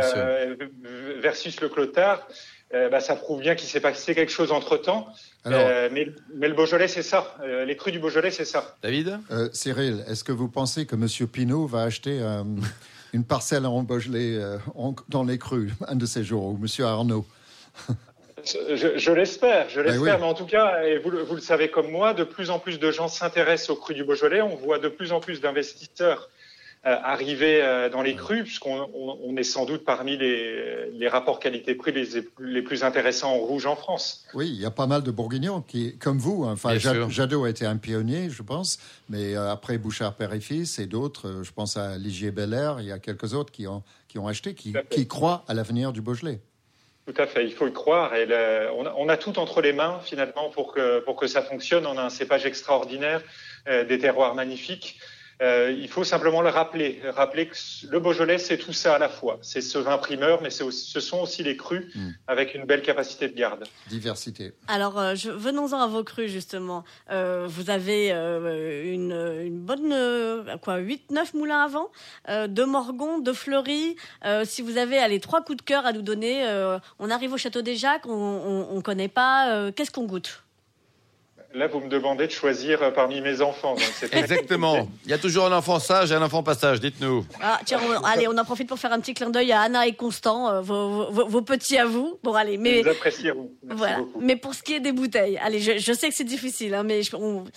versus 1.21 1.61
le 1.61 1.69
Clotard. 1.69 2.25
Euh, 2.73 2.89
bah, 2.89 3.01
ça 3.01 3.17
prouve 3.17 3.41
bien 3.41 3.55
qu'il 3.55 3.69
s'est 3.69 3.81
passé 3.81 4.15
quelque 4.15 4.31
chose 4.31 4.53
entre 4.53 4.77
temps. 4.77 5.09
Euh, 5.47 5.89
mais, 5.91 6.09
mais, 6.35 6.49
le 6.49 6.55
Beaujolais, 6.55 6.89
c'est 6.89 7.03
ça. 7.03 7.35
Euh, 7.43 7.65
les 7.65 7.77
crus 7.77 7.93
du 7.93 7.99
Beaujolais, 7.99 8.31
c'est 8.31 8.45
ça. 8.45 8.77
David 8.83 9.19
Cyril, 9.53 10.05
est-ce 10.07 10.23
que 10.23 10.33
vous 10.33 10.49
pensez 10.49 10.87
que 10.87 10.95
M. 10.95 11.07
Pinault 11.29 11.67
va 11.67 11.83
acheter 11.83 12.21
une 13.13 13.25
parcelle 13.25 13.67
en 13.67 13.83
Beaujolais 13.83 14.39
dans 15.09 15.25
les 15.25 15.39
crus 15.39 15.73
un 15.89 15.97
de 15.97 16.07
ces 16.07 16.25
jours, 16.25 16.47
ou 16.47 16.59
M. 16.63 16.85
Arnaud? 16.85 17.27
Je, 18.45 19.13
l'espère, 19.13 19.69
je 19.69 19.81
ben 19.81 19.93
l'espère, 19.93 20.19
mais 20.19 20.25
en 20.25 20.35
tout 20.35 20.47
cas, 20.47 20.83
et 20.83 20.99
vous, 20.99 21.11
vous, 21.27 21.35
le 21.35 21.41
savez 21.41 21.71
comme 21.71 21.91
moi, 21.91 22.15
de 22.15 22.25
plus 22.25 22.51
en 22.51 22.59
plus 22.59 22.79
de 22.79 22.91
gens 22.91 23.09
s'intéressent 23.09 23.71
aux 23.71 23.77
crus 23.77 23.97
du 23.97 24.05
Beaujolais. 24.05 24.41
On 24.41 24.57
voit 24.57 24.79
de 24.79 24.89
plus 24.89 25.13
en 25.13 25.21
plus 25.21 25.41
d'investisseurs 25.41 26.29
euh, 26.29 26.40
arriver 26.83 27.63
euh, 27.63 27.91
dans 27.91 28.01
les 28.01 28.15
crus, 28.15 28.45
puisqu'on 28.45 28.89
on, 28.95 29.37
est 29.37 29.43
sans 29.43 29.67
doute 29.67 29.85
parmi 29.85 30.17
les, 30.17 30.91
les 30.93 31.09
rapports 31.09 31.39
qualité-prix 31.39 31.93
les, 31.93 32.09
les, 32.39 32.63
plus 32.63 32.85
intéressants 32.85 33.33
en 33.33 33.39
rouge 33.39 33.67
en 33.67 33.77
France. 33.77 34.25
Oui, 34.33 34.49
il 34.49 34.59
y 34.59 34.65
a 34.65 34.71
pas 34.71 34.87
mal 34.87 35.03
de 35.03 35.11
Bourguignons 35.11 35.61
qui, 35.61 35.99
comme 35.99 36.19
vous, 36.19 36.45
hein. 36.45 36.53
enfin, 36.53 36.79
Jadot 36.79 37.45
a 37.45 37.51
été 37.51 37.67
un 37.67 37.77
pionnier, 37.77 38.31
je 38.31 38.43
pense, 38.43 38.79
mais 39.11 39.37
euh, 39.37 39.53
après 39.53 39.77
Bouchard 39.77 40.15
Père 40.15 40.33
et 40.33 40.41
Fils 40.41 40.79
et 40.79 40.87
d'autres, 40.87 41.43
je 41.43 41.53
pense 41.53 41.77
à 41.77 41.99
Ligier 41.99 42.31
Belair, 42.31 42.77
il 42.81 42.87
y 42.87 42.93
a 42.93 42.99
quelques 42.99 43.35
autres 43.35 43.53
qui 43.53 43.67
ont, 43.67 43.83
qui 44.09 44.19
ont 44.19 44.27
acheté, 44.27 44.55
qui, 44.55 44.73
qui 44.89 45.07
croient 45.07 45.45
à 45.49 45.55
l'avenir 45.55 45.93
du 45.93 46.01
Beaujolais. 46.01 46.41
Tout 47.07 47.21
à 47.21 47.27
fait, 47.27 47.45
il 47.45 47.53
faut 47.53 47.67
le 47.67 47.73
croire. 47.73 48.15
Et 48.15 48.27
on, 48.75 48.87
a, 48.87 48.95
on, 48.97 49.09
a, 49.09 49.17
tout 49.19 49.39
entre 49.39 49.61
les 49.61 49.73
mains 49.75 50.01
finalement 50.03 50.49
pour 50.49 50.73
que, 50.73 51.01
pour 51.01 51.17
que 51.17 51.27
ça 51.27 51.43
fonctionne. 51.43 51.85
On 51.87 51.99
a 51.99 52.03
un 52.05 52.11
cépage 52.11 52.47
extraordinaire, 52.47 53.23
des 53.67 53.99
terroirs 53.99 54.35
magnifiques. 54.35 55.01
Euh, 55.41 55.75
il 55.77 55.89
faut 55.89 56.05
simplement 56.05 56.43
le 56.43 56.51
rappeler, 56.51 57.01
rappeler 57.17 57.47
que 57.47 57.57
le 57.89 57.99
Beaujolais, 57.99 58.39
c'est 58.39 58.59
tout 58.59 58.75
ça 58.75 58.97
à 58.97 58.99
la 58.99 59.09
fois. 59.09 59.39
C'est 59.41 59.63
ce 59.63 59.79
vin 59.79 59.97
primeur, 59.97 60.43
mais 60.43 60.63
aussi, 60.63 60.91
ce 60.91 61.01
sont 61.01 61.19
aussi 61.21 61.43
les 61.43 61.57
crus 61.57 61.87
mm. 61.95 62.11
avec 62.27 62.55
une 62.55 62.65
belle 62.65 62.83
capacité 62.83 63.29
de 63.29 63.35
garde. 63.35 63.65
Diversité. 63.89 64.53
Alors, 64.69 64.99
euh, 64.99 65.15
venons-en 65.15 65.81
à 65.81 65.87
vos 65.87 66.05
crus, 66.05 66.31
justement. 66.31 66.85
Euh, 67.11 67.47
vous 67.49 67.71
avez 67.71 68.11
une, 68.11 69.13
une, 69.13 69.61
bonne, 69.61 69.95
quoi, 70.61 70.79
8-9 70.79 71.37
moulins 71.37 71.65
à 71.65 71.69
vent, 71.69 71.91
de 72.29 72.65
Morgon, 72.65 73.19
de 73.19 73.33
Fleury. 73.33 73.97
si 74.45 74.63
vous 74.63 74.77
avez 74.77 74.99
allez, 74.99 75.21
trois 75.21 75.43
coups 75.43 75.59
de 75.59 75.63
cœur 75.63 75.87
à 75.87 75.93
nous 75.93 76.03
donner, 76.03 76.45
on 76.99 77.11
arrive 77.11 77.33
au 77.33 77.39
Château 77.39 77.63
des 77.63 77.77
Jacques, 77.77 78.07
on 78.07 78.75
ne 78.75 78.81
connaît 78.81 79.09
pas. 79.09 79.71
Qu'est-ce 79.73 79.91
qu'on 79.91 80.05
goûte? 80.05 80.43
Là, 81.53 81.67
vous 81.67 81.81
me 81.81 81.89
demandez 81.89 82.29
de 82.29 82.33
choisir 82.33 82.81
euh, 82.81 82.91
parmi 82.93 83.21
mes 83.21 83.41
enfants. 83.41 83.75
Exactement. 84.13 84.89
Il 85.05 85.11
y 85.11 85.15
a 85.15 85.19
toujours 85.19 85.47
un 85.47 85.53
enfant 85.53 85.81
sage 85.81 86.13
et 86.13 86.15
un 86.15 86.23
enfant 86.23 86.45
passage. 86.45 86.79
Dites-nous. 86.79 87.27
Ah, 87.43 87.59
tiens, 87.65 87.81
allez, 88.05 88.29
on 88.29 88.39
en 88.39 88.45
profite 88.45 88.69
pour 88.69 88.79
faire 88.79 88.93
un 88.93 89.01
petit 89.01 89.15
clin 89.15 89.31
d'œil 89.31 89.51
à 89.51 89.63
Anna 89.63 89.85
et 89.89 89.93
Constant, 89.95 90.49
euh, 90.49 90.61
vos, 90.61 91.43
petits 91.43 91.77
à 91.77 91.87
vous. 91.87 92.21
Bon, 92.23 92.35
allez, 92.35 92.57
mais 92.57 92.83
vous 92.83 93.51
voilà. 93.65 93.99
Mais 94.21 94.37
pour 94.37 94.55
ce 94.55 94.63
qui 94.63 94.75
est 94.75 94.81
des 94.81 94.93
bouteilles, 94.93 95.39
allez, 95.39 95.61
je, 95.61 95.93
sais 95.93 96.09
que 96.09 96.15
c'est 96.15 96.23
difficile, 96.23 96.73
hein, 96.73 96.85
mais 96.85 97.01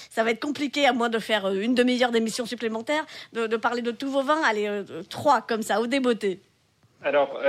ça 0.10 0.24
va 0.24 0.32
être 0.32 0.42
compliqué 0.42 0.88
à 0.88 0.94
moins 0.94 1.10
de 1.10 1.20
faire 1.20 1.46
euh, 1.46 1.62
une 1.62 1.76
demi-heure 1.76 2.12
d'émission 2.12 2.48
supplémentaire, 2.48 3.06
de, 3.34 3.46
parler 3.58 3.84
de 3.84 3.92
tous 3.92 4.10
vos 4.10 4.24
vins. 4.24 4.42
Allez, 4.44 4.70
trois 5.10 5.42
comme 5.42 5.62
ça, 5.62 5.80
au 5.80 5.86
débeauté. 5.86 6.42
Alors, 7.04 7.40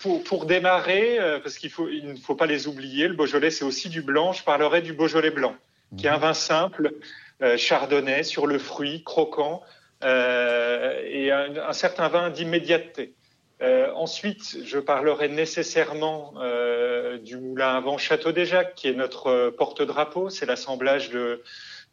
pour, 0.00 0.22
pour, 0.22 0.46
démarrer, 0.46 1.18
parce 1.42 1.58
qu'il 1.58 1.70
faut, 1.70 1.88
il 1.88 2.08
ne 2.08 2.16
faut 2.16 2.36
pas 2.36 2.46
les 2.46 2.68
oublier, 2.68 3.08
le 3.08 3.14
Beaujolais, 3.14 3.50
c'est 3.50 3.64
aussi 3.64 3.88
du 3.88 4.02
blanc. 4.02 4.32
Je 4.32 4.44
parlerai 4.44 4.82
du 4.82 4.92
Beaujolais 4.92 5.30
blanc 5.30 5.56
qui 5.96 6.06
est 6.06 6.10
un 6.10 6.18
vin 6.18 6.34
simple, 6.34 6.94
euh, 7.42 7.56
chardonnay, 7.56 8.22
sur 8.22 8.46
le 8.46 8.58
fruit, 8.58 9.02
croquant, 9.04 9.62
euh, 10.04 11.00
et 11.04 11.30
un, 11.32 11.72
certain 11.72 12.08
vin 12.08 12.30
d'immédiateté. 12.30 13.14
Euh, 13.60 13.90
ensuite, 13.94 14.58
je 14.64 14.78
parlerai 14.78 15.28
nécessairement 15.28 16.34
euh, 16.36 17.18
du 17.18 17.36
moulin 17.36 17.76
à 17.76 17.80
vent 17.80 17.98
Château 17.98 18.32
des 18.32 18.46
Jacques, 18.46 18.74
qui 18.74 18.88
est 18.88 18.92
notre 18.92 19.50
porte-drapeau. 19.50 20.30
C'est 20.30 20.46
l'assemblage 20.46 21.10
de, 21.10 21.42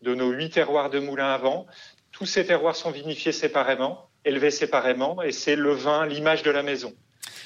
de 0.01 0.13
nos 0.13 0.29
huit 0.29 0.51
terroirs 0.51 0.89
de 0.89 0.99
moulin 0.99 1.33
à 1.33 1.37
vent. 1.37 1.65
Tous 2.11 2.25
ces 2.25 2.45
terroirs 2.45 2.75
sont 2.75 2.91
vinifiés 2.91 3.31
séparément, 3.31 4.07
élevés 4.25 4.51
séparément, 4.51 5.21
et 5.21 5.31
c'est 5.31 5.55
le 5.55 5.71
vin, 5.71 6.05
l'image 6.05 6.43
de 6.43 6.51
la 6.51 6.63
maison. 6.63 6.93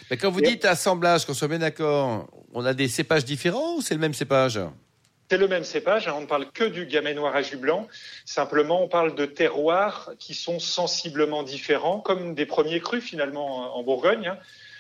Mais 0.10 0.18
quand 0.18 0.32
vous 0.32 0.42
dites 0.42 0.66
assemblage, 0.66 1.26
qu'on 1.26 1.36
soit 1.36 1.48
bien 1.48 1.60
d'accord, 1.60 2.28
on 2.54 2.66
a 2.66 2.74
des 2.74 2.88
cépages 2.88 3.26
différents 3.26 3.76
ou 3.76 3.82
c'est 3.82 3.94
le 3.94 4.00
même 4.00 4.16
cépage? 4.16 4.60
C'est 5.30 5.38
le 5.38 5.48
même 5.48 5.64
cépage, 5.64 6.08
hein, 6.08 6.16
on 6.18 6.22
ne 6.22 6.26
parle 6.26 6.50
que 6.52 6.64
du 6.64 6.88
gamay 6.88 7.14
noir 7.14 7.36
à 7.36 7.44
jus 7.44 7.58
blanc. 7.58 7.88
Simplement, 8.26 8.82
on 8.82 8.88
parle 8.88 9.14
de 9.14 9.28
terroirs 9.28 10.12
qui 10.18 10.34
sont 10.34 10.58
sensiblement 10.58 11.44
différents, 11.44 12.00
comme 12.00 12.34
des 12.34 12.48
premiers 12.48 12.80
crus 12.80 13.04
finalement 13.04 13.78
en 13.78 13.84
Bourgogne. 13.84 14.30
Hein. 14.30 14.38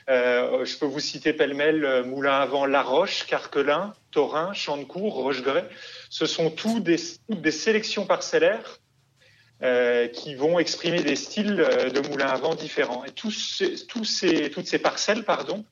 Euh, 0.09 0.65
je 0.65 0.75
peux 0.79 0.87
vous 0.87 0.99
citer 0.99 1.33
pêle-mêle 1.33 1.85
euh, 1.85 2.03
Moulin 2.03 2.39
à 2.39 2.45
Vent 2.47 2.65
La 2.65 2.81
Roche, 2.81 3.27
Carquelin, 3.27 3.93
Torin, 4.09 4.53
Chantecourt, 4.53 5.13
Rochegray. 5.13 5.65
Ce 6.09 6.25
sont 6.25 6.49
tous 6.49 6.79
des, 6.79 6.97
toutes 7.29 7.41
des 7.41 7.51
sélections 7.51 8.07
parcellaires 8.07 8.79
euh, 9.61 10.07
qui 10.07 10.35
vont 10.35 10.57
exprimer 10.57 11.03
des 11.03 11.15
styles 11.15 11.59
euh, 11.59 11.89
de 11.89 11.99
Moulin 12.07 12.27
à 12.27 12.37
Vent 12.37 12.55
différents. 12.55 13.03
Et 13.05 13.11
tous 13.11 13.31
ces, 13.31 13.75
tous 13.87 14.05
ces, 14.05 14.49
toutes 14.51 14.67
ces 14.67 14.79
parcelles 14.79 15.23
pardon, 15.23 15.65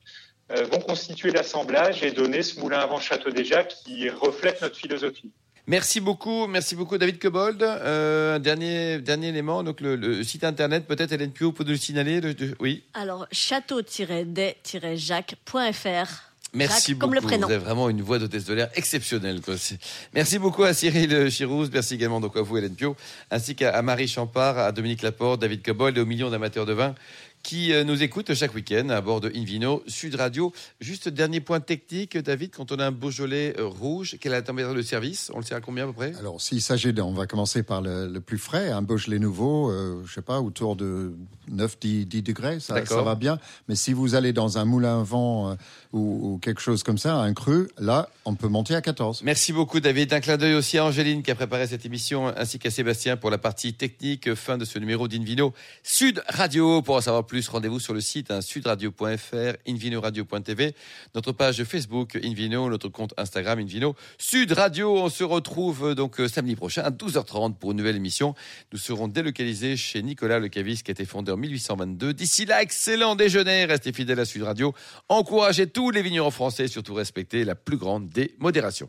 euh, 0.50 0.64
vont 0.64 0.80
constituer 0.80 1.30
l'assemblage 1.30 2.02
et 2.02 2.10
donner 2.10 2.42
ce 2.42 2.58
moulin 2.58 2.78
avant 2.78 2.98
château 3.00 3.30
déjà 3.30 3.64
qui 3.64 4.08
reflète 4.08 4.62
notre 4.62 4.76
philosophie. 4.76 5.30
Merci 5.66 6.00
beaucoup, 6.00 6.46
merci 6.46 6.74
beaucoup 6.74 6.96
David 6.96 7.18
Cobold. 7.18 7.62
Euh, 7.62 8.38
dernier, 8.38 9.00
dernier 9.00 9.28
élément, 9.28 9.62
donc 9.62 9.82
le, 9.82 10.22
site 10.22 10.44
internet, 10.44 10.86
peut-être 10.86 11.12
Hélène 11.12 11.32
Pio, 11.32 11.52
pour 11.52 11.66
nous 11.66 11.72
le 11.72 11.76
signaler. 11.76 12.22
oui. 12.60 12.84
Alors, 12.94 13.26
château-des-jacques.fr. 13.30 16.27
Merci 16.54 16.94
beaucoup. 16.94 17.06
Comme 17.06 17.14
le 17.14 17.20
prénom. 17.20 17.46
Vous 17.46 17.52
avez 17.52 17.62
vraiment 17.62 17.90
une 17.90 18.02
voix 18.02 18.18
d'hôtesse 18.18 18.44
de 18.46 18.54
l'air 18.54 18.70
exceptionnelle. 18.74 19.40
Merci 20.14 20.38
beaucoup 20.38 20.64
à 20.64 20.72
Cyril 20.72 21.30
Chirouz, 21.30 21.70
merci 21.72 21.94
également 21.94 22.20
donc 22.20 22.36
à 22.36 22.42
vous 22.42 22.56
Hélène 22.56 22.74
Pio, 22.74 22.96
ainsi 23.30 23.54
qu'à 23.54 23.80
Marie 23.82 24.08
Champard, 24.08 24.58
à 24.58 24.72
Dominique 24.72 25.02
Laporte, 25.02 25.40
David 25.40 25.62
Cobold 25.62 25.96
et 25.98 26.00
aux 26.00 26.06
millions 26.06 26.30
d'amateurs 26.30 26.66
de 26.66 26.72
vin 26.72 26.94
qui 27.42 27.72
euh, 27.72 27.84
nous 27.84 28.02
écoute 28.02 28.34
chaque 28.34 28.54
week-end 28.54 28.88
à 28.90 29.00
bord 29.00 29.20
de 29.20 29.30
Invino 29.34 29.82
Sud 29.86 30.14
Radio. 30.14 30.52
Juste 30.80 31.08
dernier 31.08 31.40
point 31.40 31.60
technique, 31.60 32.16
David, 32.16 32.50
quand 32.54 32.72
on 32.72 32.78
a 32.78 32.86
un 32.86 32.92
Beaujolais 32.92 33.54
euh, 33.58 33.66
rouge, 33.66 34.16
quelle 34.20 34.32
est 34.32 34.36
la 34.36 34.42
température 34.42 34.76
de 34.76 34.82
service? 34.82 35.30
On 35.34 35.38
le 35.38 35.44
sait 35.44 35.54
à 35.54 35.60
combien 35.60 35.84
à 35.84 35.86
peu 35.86 35.92
près? 35.92 36.14
Alors, 36.18 36.40
s'il 36.40 36.60
s'agit 36.60 36.92
de, 36.92 37.02
on 37.02 37.12
va 37.12 37.26
commencer 37.26 37.62
par 37.62 37.80
le, 37.82 38.18
plus 38.20 38.38
frais, 38.38 38.70
un 38.70 38.82
Beaujolais 38.82 39.18
nouveau, 39.18 39.70
euh, 39.70 40.02
je 40.06 40.14
sais 40.14 40.22
pas, 40.22 40.40
autour 40.40 40.76
de 40.76 41.14
9-10 41.50 42.22
degrés, 42.22 42.60
ça, 42.60 42.84
ça, 42.84 43.02
va 43.02 43.14
bien. 43.14 43.38
Mais 43.68 43.76
si 43.76 43.92
vous 43.92 44.14
allez 44.14 44.32
dans 44.32 44.58
un 44.58 44.64
moulin 44.64 45.00
à 45.00 45.02
vent 45.02 45.56
ou, 45.92 46.38
quelque 46.42 46.60
chose 46.60 46.82
comme 46.82 46.98
ça, 46.98 47.16
un 47.16 47.32
cru, 47.32 47.68
là, 47.78 48.08
on 48.24 48.34
peut 48.34 48.48
monter 48.48 48.74
à 48.74 48.82
14. 48.82 49.22
Merci 49.22 49.52
beaucoup, 49.52 49.80
David. 49.80 50.12
Un 50.12 50.20
clin 50.20 50.36
d'œil 50.36 50.54
aussi 50.54 50.78
à 50.78 50.84
Angéline 50.84 51.22
qui 51.22 51.30
a 51.30 51.34
préparé 51.34 51.66
cette 51.66 51.86
émission, 51.86 52.28
ainsi 52.36 52.58
qu'à 52.58 52.70
Sébastien 52.70 53.16
pour 53.16 53.30
la 53.30 53.38
partie 53.38 53.74
technique. 53.74 54.34
Fin 54.34 54.58
de 54.58 54.64
ce 54.64 54.78
numéro 54.78 55.08
d'Invino 55.08 55.54
Sud 55.82 56.22
Radio. 56.28 56.82
Pour 56.82 56.96
en 56.96 57.00
savoir 57.00 57.24
plus, 57.28 57.48
rendez-vous 57.48 57.78
sur 57.78 57.94
le 57.94 58.00
site 58.00 58.32
hein, 58.32 58.40
sudradio.fr, 58.40 59.58
invinoradio.tv, 59.68 60.74
notre 61.14 61.32
page 61.32 61.62
Facebook 61.62 62.18
Invino, 62.24 62.68
notre 62.68 62.88
compte 62.88 63.14
Instagram 63.18 63.60
Invino 63.60 63.94
Sud 64.16 64.52
Radio. 64.52 64.96
On 64.96 65.10
se 65.10 65.22
retrouve 65.22 65.90
euh, 65.90 65.94
donc 65.94 66.18
euh, 66.18 66.26
samedi 66.26 66.56
prochain 66.56 66.82
à 66.82 66.90
12h30 66.90 67.54
pour 67.54 67.70
une 67.70 67.76
nouvelle 67.76 67.96
émission. 67.96 68.34
Nous 68.72 68.78
serons 68.78 69.06
délocalisés 69.06 69.76
chez 69.76 70.02
Nicolas 70.02 70.40
Le 70.40 70.48
Cavis 70.48 70.82
qui 70.82 70.90
a 70.90 70.92
été 70.92 71.04
fondé 71.04 71.30
en 71.30 71.36
1822. 71.36 72.14
D'ici 72.14 72.46
là, 72.46 72.62
excellent 72.62 73.14
déjeuner. 73.14 73.66
Restez 73.66 73.92
fidèles 73.92 74.20
à 74.20 74.24
Sud 74.24 74.42
Radio. 74.42 74.74
Encouragez 75.08 75.66
tous 75.66 75.90
les 75.90 76.02
vignerons 76.02 76.30
français, 76.30 76.66
surtout 76.66 76.94
respectez 76.94 77.44
la 77.44 77.54
plus 77.54 77.76
grande 77.76 78.08
des 78.08 78.34
modérations. 78.38 78.88